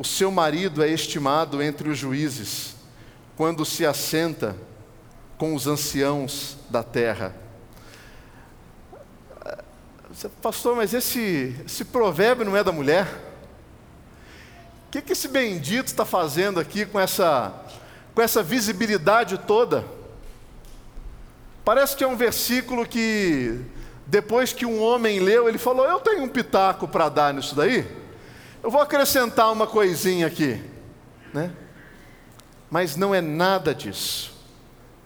O 0.00 0.04
seu 0.04 0.30
marido 0.30 0.82
é 0.82 0.88
estimado 0.88 1.62
entre 1.62 1.90
os 1.90 1.98
juízes 1.98 2.74
quando 3.36 3.66
se 3.66 3.84
assenta 3.84 4.56
com 5.36 5.54
os 5.54 5.66
anciãos 5.66 6.56
da 6.70 6.82
terra. 6.82 7.36
Pastor, 10.40 10.74
mas 10.74 10.94
esse, 10.94 11.54
esse 11.66 11.84
provérbio 11.84 12.46
não 12.46 12.56
é 12.56 12.64
da 12.64 12.72
mulher? 12.72 13.06
O 14.86 14.90
que, 14.90 15.02
que 15.02 15.12
esse 15.12 15.28
bendito 15.28 15.88
está 15.88 16.06
fazendo 16.06 16.58
aqui 16.58 16.86
com 16.86 16.98
essa, 16.98 17.52
com 18.14 18.22
essa 18.22 18.42
visibilidade 18.42 19.36
toda? 19.36 19.84
Parece 21.62 21.94
que 21.94 22.02
é 22.02 22.08
um 22.08 22.16
versículo 22.16 22.86
que, 22.86 23.60
depois 24.06 24.50
que 24.50 24.64
um 24.64 24.80
homem 24.80 25.20
leu, 25.20 25.46
ele 25.46 25.58
falou: 25.58 25.84
Eu 25.84 26.00
tenho 26.00 26.22
um 26.22 26.28
pitaco 26.28 26.88
para 26.88 27.10
dar 27.10 27.34
nisso 27.34 27.54
daí, 27.54 27.99
eu 28.62 28.70
vou 28.70 28.80
acrescentar 28.80 29.50
uma 29.52 29.66
coisinha 29.66 30.26
aqui. 30.26 30.62
Né? 31.32 31.52
Mas 32.70 32.96
não 32.96 33.14
é 33.14 33.20
nada 33.20 33.74
disso. 33.74 34.32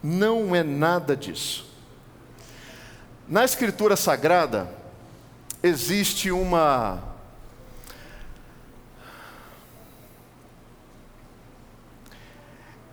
Não 0.02 0.54
é 0.54 0.62
nada 0.62 1.16
disso. 1.16 1.64
Na 3.28 3.44
Escritura 3.44 3.96
Sagrada, 3.96 4.68
existe 5.62 6.30
uma. 6.30 7.02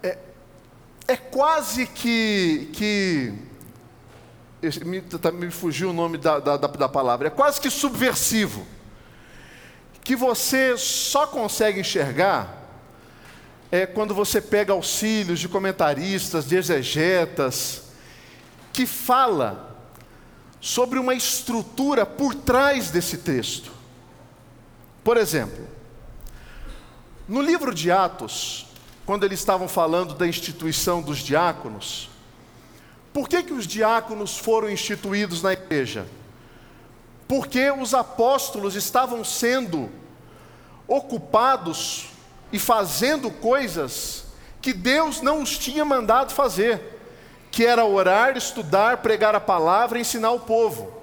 É, 0.01 0.17
é 1.07 1.17
quase 1.17 1.85
que. 1.85 2.69
que 2.71 3.33
me, 4.85 5.01
tá, 5.01 5.31
me 5.31 5.51
fugiu 5.51 5.89
o 5.89 5.93
nome 5.93 6.17
da, 6.17 6.39
da, 6.39 6.55
da 6.55 6.87
palavra. 6.87 7.27
É 7.27 7.31
quase 7.31 7.59
que 7.59 7.69
subversivo. 7.69 8.65
Que 10.11 10.15
você 10.17 10.77
só 10.77 11.25
consegue 11.25 11.79
enxergar 11.79 12.67
é 13.71 13.85
quando 13.85 14.13
você 14.13 14.41
pega 14.41 14.73
auxílios 14.73 15.39
de 15.39 15.47
comentaristas, 15.47 16.49
de 16.49 16.57
exegetas, 16.57 17.83
que 18.73 18.85
fala 18.85 19.73
sobre 20.59 20.99
uma 20.99 21.13
estrutura 21.13 22.05
por 22.05 22.35
trás 22.35 22.91
desse 22.91 23.19
texto. 23.19 23.71
Por 25.01 25.15
exemplo, 25.15 25.65
no 27.25 27.41
livro 27.41 27.73
de 27.73 27.89
Atos, 27.89 28.67
quando 29.05 29.23
eles 29.23 29.39
estavam 29.39 29.69
falando 29.69 30.13
da 30.13 30.27
instituição 30.27 31.01
dos 31.01 31.19
diáconos, 31.19 32.09
por 33.13 33.29
que, 33.29 33.43
que 33.43 33.53
os 33.53 33.65
diáconos 33.65 34.37
foram 34.37 34.69
instituídos 34.69 35.41
na 35.41 35.53
igreja? 35.53 36.05
Porque 37.29 37.71
os 37.71 37.93
apóstolos 37.93 38.75
estavam 38.75 39.23
sendo 39.23 40.00
ocupados 40.87 42.09
e 42.51 42.59
fazendo 42.59 43.31
coisas 43.31 44.25
que 44.61 44.73
Deus 44.73 45.21
não 45.21 45.41
os 45.41 45.57
tinha 45.57 45.83
mandado 45.83 46.33
fazer, 46.33 46.99
que 47.49 47.65
era 47.65 47.85
orar, 47.85 48.37
estudar, 48.37 48.97
pregar 48.97 49.35
a 49.35 49.39
palavra 49.39 49.97
e 49.97 50.01
ensinar 50.01 50.31
o 50.31 50.39
povo. 50.39 51.01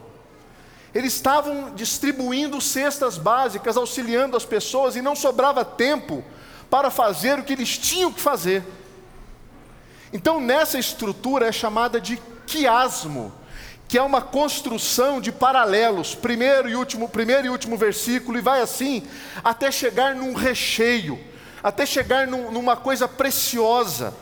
Eles 0.94 1.14
estavam 1.14 1.74
distribuindo 1.74 2.60
cestas 2.60 3.18
básicas, 3.18 3.76
auxiliando 3.76 4.36
as 4.36 4.44
pessoas 4.44 4.96
e 4.96 5.02
não 5.02 5.14
sobrava 5.14 5.64
tempo 5.64 6.24
para 6.70 6.90
fazer 6.90 7.38
o 7.38 7.42
que 7.42 7.52
eles 7.52 7.76
tinham 7.76 8.12
que 8.12 8.20
fazer. 8.20 8.64
Então, 10.12 10.40
nessa 10.40 10.78
estrutura 10.78 11.46
é 11.46 11.52
chamada 11.52 12.00
de 12.00 12.16
quiasmo, 12.46 13.32
que 13.88 13.98
é 13.98 14.02
uma 14.02 14.20
construção 14.20 15.20
de 15.20 15.32
paralelos, 15.32 16.14
primeiro 16.14 16.68
e 16.68 16.76
último, 16.76 17.08
primeiro 17.08 17.46
e 17.46 17.50
último 17.50 17.76
versículo, 17.76 18.38
e 18.38 18.42
vai 18.42 18.60
assim 18.60 19.02
até 19.42 19.72
chegar 19.72 20.14
num 20.14 20.34
recheio 20.34 21.18
até 21.62 21.84
chegar 21.84 22.26
num, 22.26 22.50
numa 22.50 22.76
coisa 22.76 23.08
preciosa, 23.08 24.14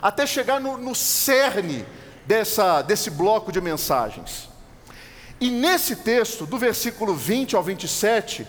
até 0.00 0.26
chegar 0.26 0.60
no, 0.60 0.76
no 0.76 0.94
cerne 0.94 1.86
dessa, 2.26 2.82
desse 2.82 3.10
bloco 3.10 3.52
de 3.52 3.60
mensagens. 3.60 4.48
E 5.40 5.50
nesse 5.50 5.96
texto, 5.96 6.46
do 6.46 6.58
versículo 6.58 7.14
20 7.14 7.56
ao 7.56 7.62
27, 7.62 8.46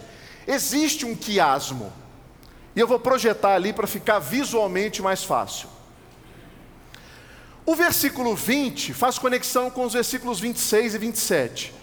existe 0.47 1.05
um 1.05 1.15
quiasmo. 1.15 1.91
E 2.75 2.79
eu 2.79 2.87
vou 2.87 2.99
projetar 2.99 3.55
ali 3.55 3.71
para 3.71 3.87
ficar 3.87 4.19
visualmente 4.19 5.01
mais 5.01 5.23
fácil. 5.23 5.69
O 7.71 7.75
versículo 7.75 8.35
20 8.35 8.93
faz 8.93 9.17
conexão 9.17 9.69
com 9.69 9.85
os 9.85 9.93
versículos 9.93 10.41
26 10.41 10.93
e 10.93 10.97
27. 10.97 11.73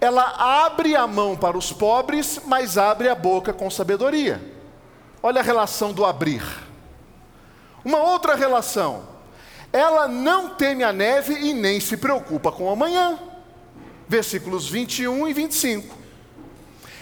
Ela 0.00 0.22
abre 0.64 0.94
a 0.94 1.04
mão 1.04 1.36
para 1.36 1.58
os 1.58 1.72
pobres, 1.72 2.40
mas 2.46 2.78
abre 2.78 3.08
a 3.08 3.14
boca 3.16 3.52
com 3.52 3.68
sabedoria. 3.68 4.40
Olha 5.20 5.40
a 5.40 5.44
relação 5.44 5.92
do 5.92 6.04
abrir. 6.04 6.44
Uma 7.84 7.98
outra 7.98 8.36
relação. 8.36 9.02
Ela 9.72 10.06
não 10.06 10.50
teme 10.50 10.84
a 10.84 10.92
neve 10.92 11.34
e 11.34 11.52
nem 11.52 11.80
se 11.80 11.96
preocupa 11.96 12.52
com 12.52 12.70
amanhã. 12.70 13.18
Versículos 14.06 14.68
21 14.68 15.26
e 15.26 15.32
25. 15.32 15.92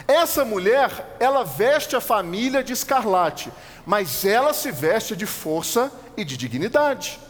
Essa 0.08 0.46
mulher, 0.46 1.14
ela 1.20 1.44
veste 1.44 1.94
a 1.94 2.00
família 2.00 2.64
de 2.64 2.72
escarlate, 2.72 3.52
mas 3.84 4.24
ela 4.24 4.54
se 4.54 4.72
veste 4.72 5.14
de 5.14 5.26
força 5.26 5.92
e 6.16 6.24
de 6.24 6.38
dignidade. 6.38 7.20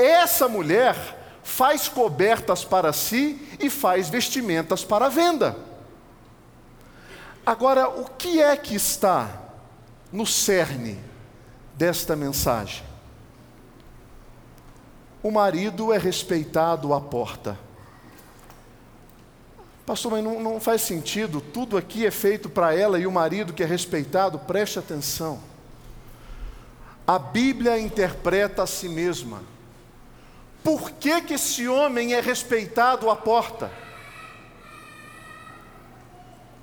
Essa 0.00 0.48
mulher 0.48 0.96
faz 1.42 1.86
cobertas 1.86 2.64
para 2.64 2.90
si 2.90 3.38
e 3.60 3.68
faz 3.68 4.08
vestimentas 4.08 4.82
para 4.82 5.10
venda. 5.10 5.54
Agora, 7.44 7.86
o 7.86 8.06
que 8.06 8.40
é 8.40 8.56
que 8.56 8.74
está 8.74 9.28
no 10.10 10.24
cerne 10.24 10.98
desta 11.74 12.16
mensagem? 12.16 12.82
O 15.22 15.30
marido 15.30 15.92
é 15.92 15.98
respeitado 15.98 16.94
à 16.94 17.00
porta. 17.00 17.58
Pastor, 19.84 20.12
mas 20.12 20.24
não, 20.24 20.40
não 20.40 20.60
faz 20.60 20.80
sentido, 20.80 21.42
tudo 21.42 21.76
aqui 21.76 22.06
é 22.06 22.10
feito 22.10 22.48
para 22.48 22.74
ela 22.74 22.98
e 22.98 23.06
o 23.06 23.12
marido 23.12 23.52
que 23.52 23.62
é 23.62 23.66
respeitado, 23.66 24.38
preste 24.38 24.78
atenção. 24.78 25.40
A 27.06 27.18
Bíblia 27.18 27.78
interpreta 27.78 28.62
a 28.62 28.66
si 28.66 28.88
mesma. 28.88 29.59
Por 30.62 30.90
que, 30.92 31.22
que 31.22 31.34
esse 31.34 31.66
homem 31.66 32.14
é 32.14 32.20
respeitado 32.20 33.08
à 33.08 33.16
porta? 33.16 33.70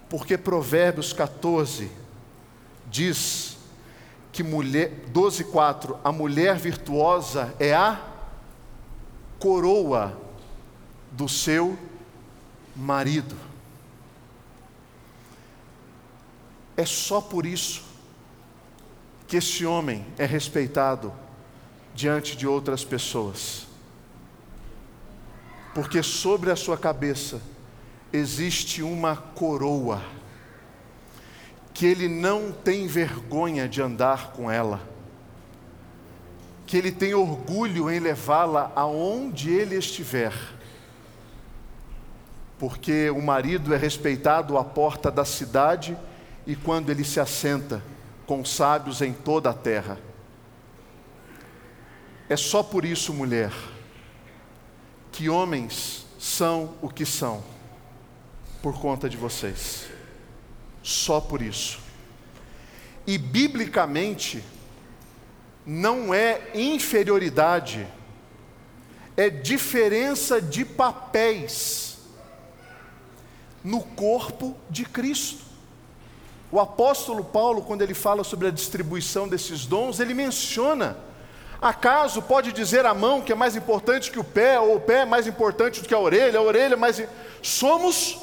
Porque 0.10 0.38
Provérbios 0.38 1.12
14 1.12 1.92
diz 2.86 3.58
que 4.32 4.44
mulher 4.44 4.92
12:4 5.12 5.98
a 6.04 6.12
mulher 6.12 6.58
virtuosa 6.58 7.54
é 7.60 7.74
a 7.74 8.00
coroa 9.40 10.18
do 11.12 11.28
seu 11.28 11.78
marido. 12.76 13.36
É 16.78 16.86
só 16.86 17.20
por 17.20 17.46
isso 17.46 17.84
que 19.28 19.38
esse 19.38 19.66
homem 19.66 20.06
é 20.18 20.26
respeitado 20.26 21.12
diante 21.94 22.38
de 22.38 22.48
outras 22.48 22.86
pessoas. 22.86 23.67
Porque 25.78 26.02
sobre 26.02 26.50
a 26.50 26.56
sua 26.56 26.76
cabeça 26.76 27.40
existe 28.12 28.82
uma 28.82 29.16
coroa, 29.16 30.02
que 31.72 31.86
ele 31.86 32.08
não 32.08 32.52
tem 32.52 32.88
vergonha 32.88 33.70
de 33.70 33.80
andar 33.80 34.32
com 34.32 34.50
ela, 34.50 34.82
que 36.66 36.76
ele 36.76 36.92
tem 36.92 37.14
orgulho 37.14 37.92
em 37.92 38.00
levá-la 38.00 38.72
aonde 38.76 39.52
ele 39.52 39.76
estiver 39.76 40.34
porque 42.60 43.10
o 43.12 43.22
marido 43.22 43.72
é 43.74 43.78
respeitado 43.78 44.58
à 44.58 44.64
porta 44.64 45.12
da 45.12 45.24
cidade 45.24 45.96
e 46.46 46.56
quando 46.56 46.90
ele 46.90 47.04
se 47.04 47.20
assenta 47.20 47.84
com 48.26 48.44
sábios 48.44 49.02
em 49.02 49.14
toda 49.14 49.52
a 49.52 49.54
terra. 49.54 50.00
É 52.28 52.36
só 52.36 52.64
por 52.64 52.84
isso, 52.84 53.14
mulher, 53.14 53.52
que 55.18 55.30
homens 55.30 56.06
são 56.20 56.76
o 56.80 56.90
que 56.90 57.04
são, 57.04 57.44
por 58.62 58.80
conta 58.80 59.10
de 59.10 59.18
vocês. 59.18 59.88
Só 60.84 61.20
por 61.20 61.42
isso. 61.42 61.80
E 63.08 63.18
biblicamente, 63.18 64.44
não 65.66 66.14
é 66.14 66.52
inferioridade, 66.54 67.88
é 69.18 69.28
diferença 69.28 70.40
de 70.40 70.64
papéis 70.64 71.98
no 73.64 73.82
corpo 73.82 74.56
de 74.70 74.86
Cristo. 74.86 75.44
O 76.52 76.60
apóstolo 76.60 77.24
Paulo, 77.24 77.64
quando 77.64 77.82
ele 77.82 77.96
fala 77.96 78.24
sobre 78.24 78.50
a 78.50 78.52
distribuição 78.52 79.28
desses 79.28 79.66
dons, 79.66 80.00
ele 80.00 80.14
menciona: 80.14 81.07
acaso 81.62 82.22
pode 82.22 82.52
dizer 82.52 82.86
a 82.86 82.94
mão 82.94 83.22
que 83.22 83.32
é 83.32 83.36
mais 83.36 83.56
importante 83.56 84.12
que 84.12 84.20
o 84.20 84.24
pé, 84.24 84.60
ou 84.60 84.76
o 84.76 84.80
pé 84.80 85.02
é 85.02 85.06
mais 85.06 85.28
importante 85.28 85.82
do 85.82 85.88
que 85.88 85.94
a 85.94 86.00
orelha, 86.00 86.40
a 86.40 86.42
orelha 86.42 86.74
é 86.74 86.78
mais. 86.78 87.02
Somos 87.42 88.20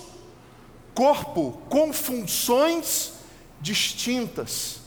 corpo 0.94 1.60
com 1.68 1.92
funções 1.92 3.14
distintas. 3.60 4.80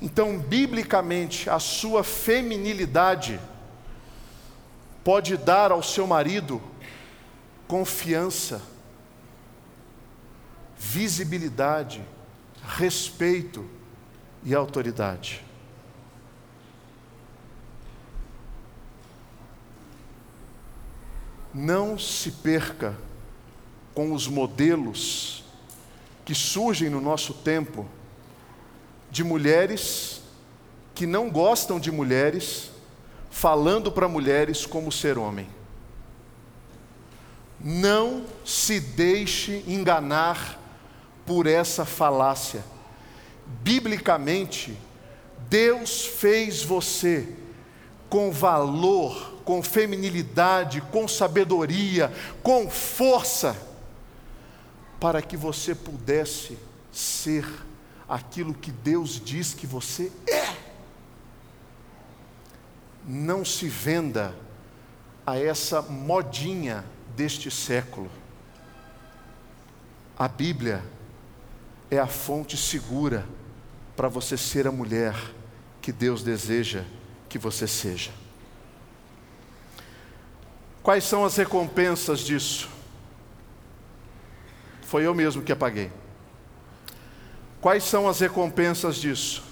Então, 0.00 0.38
biblicamente, 0.38 1.48
a 1.48 1.58
sua 1.58 2.02
feminilidade 2.02 3.38
pode 5.04 5.36
dar 5.36 5.70
ao 5.70 5.82
seu 5.82 6.06
marido 6.06 6.60
confiança, 7.68 8.60
visibilidade, 10.76 12.02
respeito 12.62 13.64
e 14.44 14.54
autoridade. 14.54 15.44
Não 21.54 21.98
se 21.98 22.30
perca 22.30 22.96
com 23.94 24.12
os 24.12 24.26
modelos 24.26 25.44
que 26.24 26.34
surgem 26.34 26.88
no 26.88 27.00
nosso 27.00 27.34
tempo 27.34 27.86
de 29.10 29.22
mulheres 29.22 30.22
que 30.94 31.06
não 31.06 31.30
gostam 31.30 31.80
de 31.80 31.90
mulheres, 31.90 32.70
falando 33.30 33.90
para 33.90 34.08
mulheres 34.08 34.66
como 34.66 34.92
ser 34.92 35.18
homem. 35.18 35.48
Não 37.58 38.24
se 38.44 38.80
deixe 38.80 39.64
enganar 39.66 40.58
por 41.24 41.46
essa 41.46 41.84
falácia. 41.84 42.64
Biblicamente, 43.62 44.76
Deus 45.48 46.04
fez 46.04 46.62
você 46.62 47.28
com 48.12 48.30
valor, 48.30 49.40
com 49.42 49.62
feminilidade, 49.62 50.82
com 50.82 51.08
sabedoria, 51.08 52.12
com 52.42 52.68
força, 52.68 53.56
para 55.00 55.22
que 55.22 55.34
você 55.34 55.74
pudesse 55.74 56.58
ser 56.92 57.48
aquilo 58.06 58.52
que 58.52 58.70
Deus 58.70 59.18
diz 59.18 59.54
que 59.54 59.66
você 59.66 60.12
é. 60.28 60.54
Não 63.06 63.46
se 63.46 63.66
venda 63.66 64.34
a 65.26 65.38
essa 65.38 65.80
modinha 65.80 66.84
deste 67.16 67.50
século. 67.50 68.10
A 70.18 70.28
Bíblia 70.28 70.84
é 71.90 71.98
a 71.98 72.06
fonte 72.06 72.58
segura 72.58 73.26
para 73.96 74.08
você 74.08 74.36
ser 74.36 74.66
a 74.66 74.70
mulher 74.70 75.16
que 75.80 75.90
Deus 75.90 76.22
deseja 76.22 76.84
que 77.32 77.38
você 77.38 77.66
seja. 77.66 78.10
Quais 80.82 81.02
são 81.02 81.24
as 81.24 81.34
recompensas 81.34 82.20
disso? 82.20 82.68
Foi 84.82 85.06
eu 85.06 85.14
mesmo 85.14 85.42
que 85.42 85.50
apaguei. 85.50 85.90
Quais 87.58 87.84
são 87.84 88.06
as 88.06 88.20
recompensas 88.20 88.96
disso? 88.96 89.42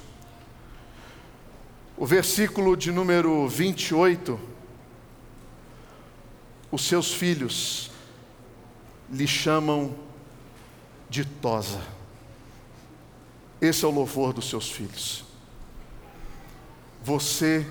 O 1.96 2.04
versículo 2.04 2.76
de 2.76 2.92
número 2.92 3.48
28. 3.48 4.38
Os 6.70 6.84
seus 6.84 7.14
filhos 7.14 7.90
lhe 9.10 9.26
chamam 9.26 9.96
ditosa. 11.08 11.80
Esse 13.58 13.86
é 13.86 13.88
o 13.88 13.90
louvor 13.90 14.34
dos 14.34 14.50
seus 14.50 14.70
filhos. 14.70 15.29
Você 17.02 17.66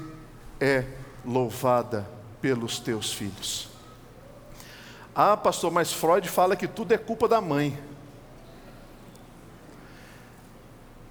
é 0.59 0.85
louvada 1.25 2.09
pelos 2.41 2.79
teus 2.79 3.13
filhos. 3.13 3.69
Ah, 5.13 5.35
pastor, 5.35 5.71
mas 5.71 5.91
Freud 5.91 6.27
fala 6.29 6.55
que 6.55 6.67
tudo 6.67 6.93
é 6.93 6.97
culpa 6.97 7.27
da 7.27 7.41
mãe. 7.41 7.77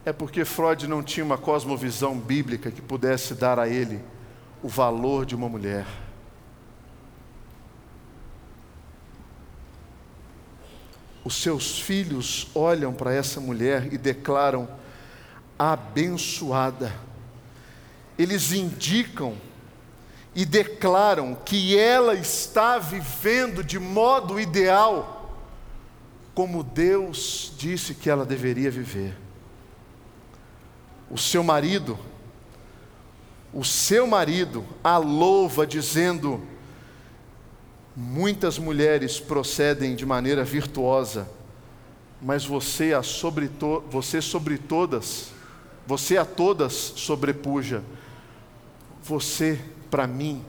É 0.05 0.13
porque 0.13 0.45
Freud 0.45 0.87
não 0.87 1.03
tinha 1.03 1.25
uma 1.25 1.37
cosmovisão 1.37 2.19
bíblica 2.19 2.71
que 2.71 2.81
pudesse 2.81 3.35
dar 3.35 3.59
a 3.59 3.69
ele 3.69 4.03
o 4.63 4.69
valor 4.69 5.27
de 5.27 5.35
uma 5.35 5.49
mulher. 5.49 5.87
os 11.29 11.35
seus 11.35 11.79
filhos 11.79 12.49
olham 12.55 12.91
para 12.91 13.13
essa 13.13 13.39
mulher 13.39 13.93
e 13.93 13.99
declaram: 13.99 14.67
abençoada. 15.59 16.91
Eles 18.19 18.53
indicam 18.53 19.37
e 20.35 20.45
declaram 20.45 21.35
que 21.35 21.79
ela 21.79 22.15
está 22.15 22.79
vivendo 22.79 23.63
de 23.63 23.79
modo 23.79 24.39
ideal, 24.39 25.37
como 26.35 26.63
Deus 26.63 27.53
disse 27.57 27.95
que 27.95 28.11
ela 28.11 28.25
deveria 28.25 28.71
viver. 28.71 29.17
O 31.11 31.17
seu 31.17 31.43
marido, 31.43 31.99
o 33.53 33.65
seu 33.65 34.07
marido 34.07 34.65
a 34.83 34.99
louva, 34.99 35.67
dizendo: 35.67 36.43
Muitas 37.97 38.59
mulheres 38.59 39.19
procedem 39.19 39.97
de 39.97 40.07
maneira 40.07 40.45
virtuosa, 40.45 41.29
mas 42.21 42.45
você 42.45 42.93
a 42.93 43.03
sobre 43.03 43.49
to, 43.49 43.83
você 43.91 44.21
sobre 44.21 44.59
todas, 44.59 45.31
você 45.87 46.17
a 46.17 46.25
todas 46.25 46.73
sobrepuja. 46.75 47.83
Você, 49.03 49.59
para 49.91 50.07
mim, 50.07 50.45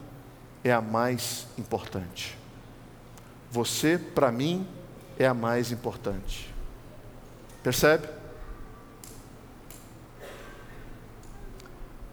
é 0.62 0.72
a 0.72 0.80
mais 0.80 1.46
importante. 1.58 2.36
Você, 3.50 3.98
para 3.98 4.30
mim, 4.30 4.66
é 5.18 5.26
a 5.26 5.34
mais 5.34 5.72
importante. 5.72 6.52
Percebe? 7.62 8.08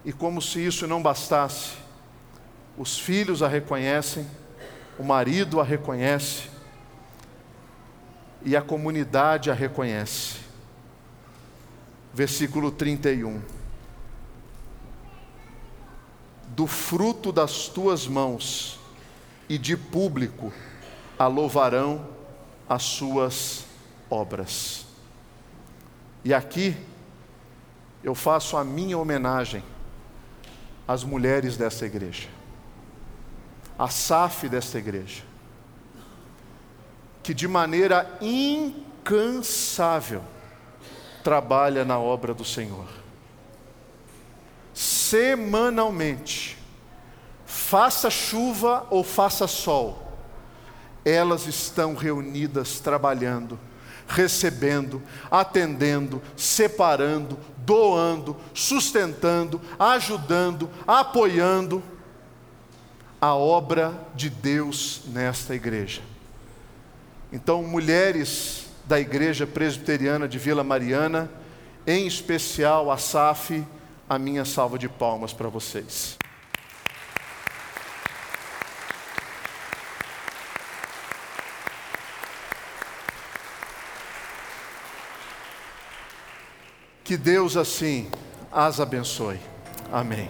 E 0.04 0.14
como 0.14 0.42
se 0.42 0.66
isso 0.66 0.88
não 0.88 1.02
bastasse, 1.02 1.74
os 2.78 2.98
filhos 2.98 3.44
a 3.44 3.48
reconhecem, 3.48 4.26
o 4.98 5.04
marido 5.04 5.60
a 5.60 5.64
reconhece 5.64 6.50
e 8.44 8.56
a 8.56 8.62
comunidade 8.62 9.52
a 9.52 9.54
reconhece. 9.54 10.38
Versículo 12.14 12.72
31. 12.72 13.57
Do 16.58 16.66
fruto 16.66 17.32
das 17.32 17.68
tuas 17.68 18.08
mãos 18.08 18.80
e 19.48 19.60
de 19.60 19.78
público 19.78 20.52
a 21.18 21.28
louvarão 21.28 22.10
as 22.68 22.82
suas 22.82 23.66
obras. 24.10 24.88
E 26.26 26.34
aqui 26.34 26.76
eu 28.04 28.16
faço 28.16 28.58
a 28.58 28.64
minha 28.64 28.98
homenagem 28.98 29.64
as 30.88 31.04
mulheres 31.04 31.58
dessa 31.58 31.86
igreja, 31.86 32.28
a 33.78 33.88
SAF 33.88 34.50
desta 34.50 34.80
igreja, 34.80 35.22
que 37.22 37.36
de 37.36 37.48
maneira 37.48 38.18
incansável 38.20 40.24
trabalha 41.24 41.86
na 41.86 42.00
obra 42.00 42.34
do 42.34 42.44
Senhor. 42.44 42.88
Semanalmente, 45.10 46.58
faça 47.46 48.10
chuva 48.10 48.86
ou 48.90 49.06
faça 49.06 49.48
sol, 49.48 50.12
elas 51.06 51.48
estão 51.48 51.96
reunidas 51.96 52.82
trabalhando, 52.82 53.58
recebendo, 54.06 55.02
atendendo, 55.32 56.22
separando, 56.36 57.40
doando, 57.60 58.36
sustentando, 58.54 59.62
ajudando, 59.80 60.70
apoiando 60.86 61.82
a 63.22 63.34
obra 63.34 63.94
de 64.14 64.30
Deus 64.30 65.04
nesta 65.08 65.56
igreja. 65.56 66.02
Então, 67.32 67.64
mulheres 67.64 68.66
da 68.86 69.00
Igreja 69.00 69.48
Presbiteriana 69.48 70.28
de 70.28 70.38
Vila 70.38 70.66
Mariana, 70.66 71.32
em 71.86 72.06
especial 72.06 72.92
a 72.92 72.98
SAF, 72.98 73.66
a 74.10 74.18
minha 74.18 74.46
salva 74.46 74.78
de 74.78 74.88
palmas 74.88 75.34
para 75.34 75.50
vocês. 75.50 76.18
Que 87.04 87.16
Deus 87.16 87.56
assim 87.56 88.12
as 88.52 88.80
abençoe. 88.80 89.40
Amém. 89.92 90.30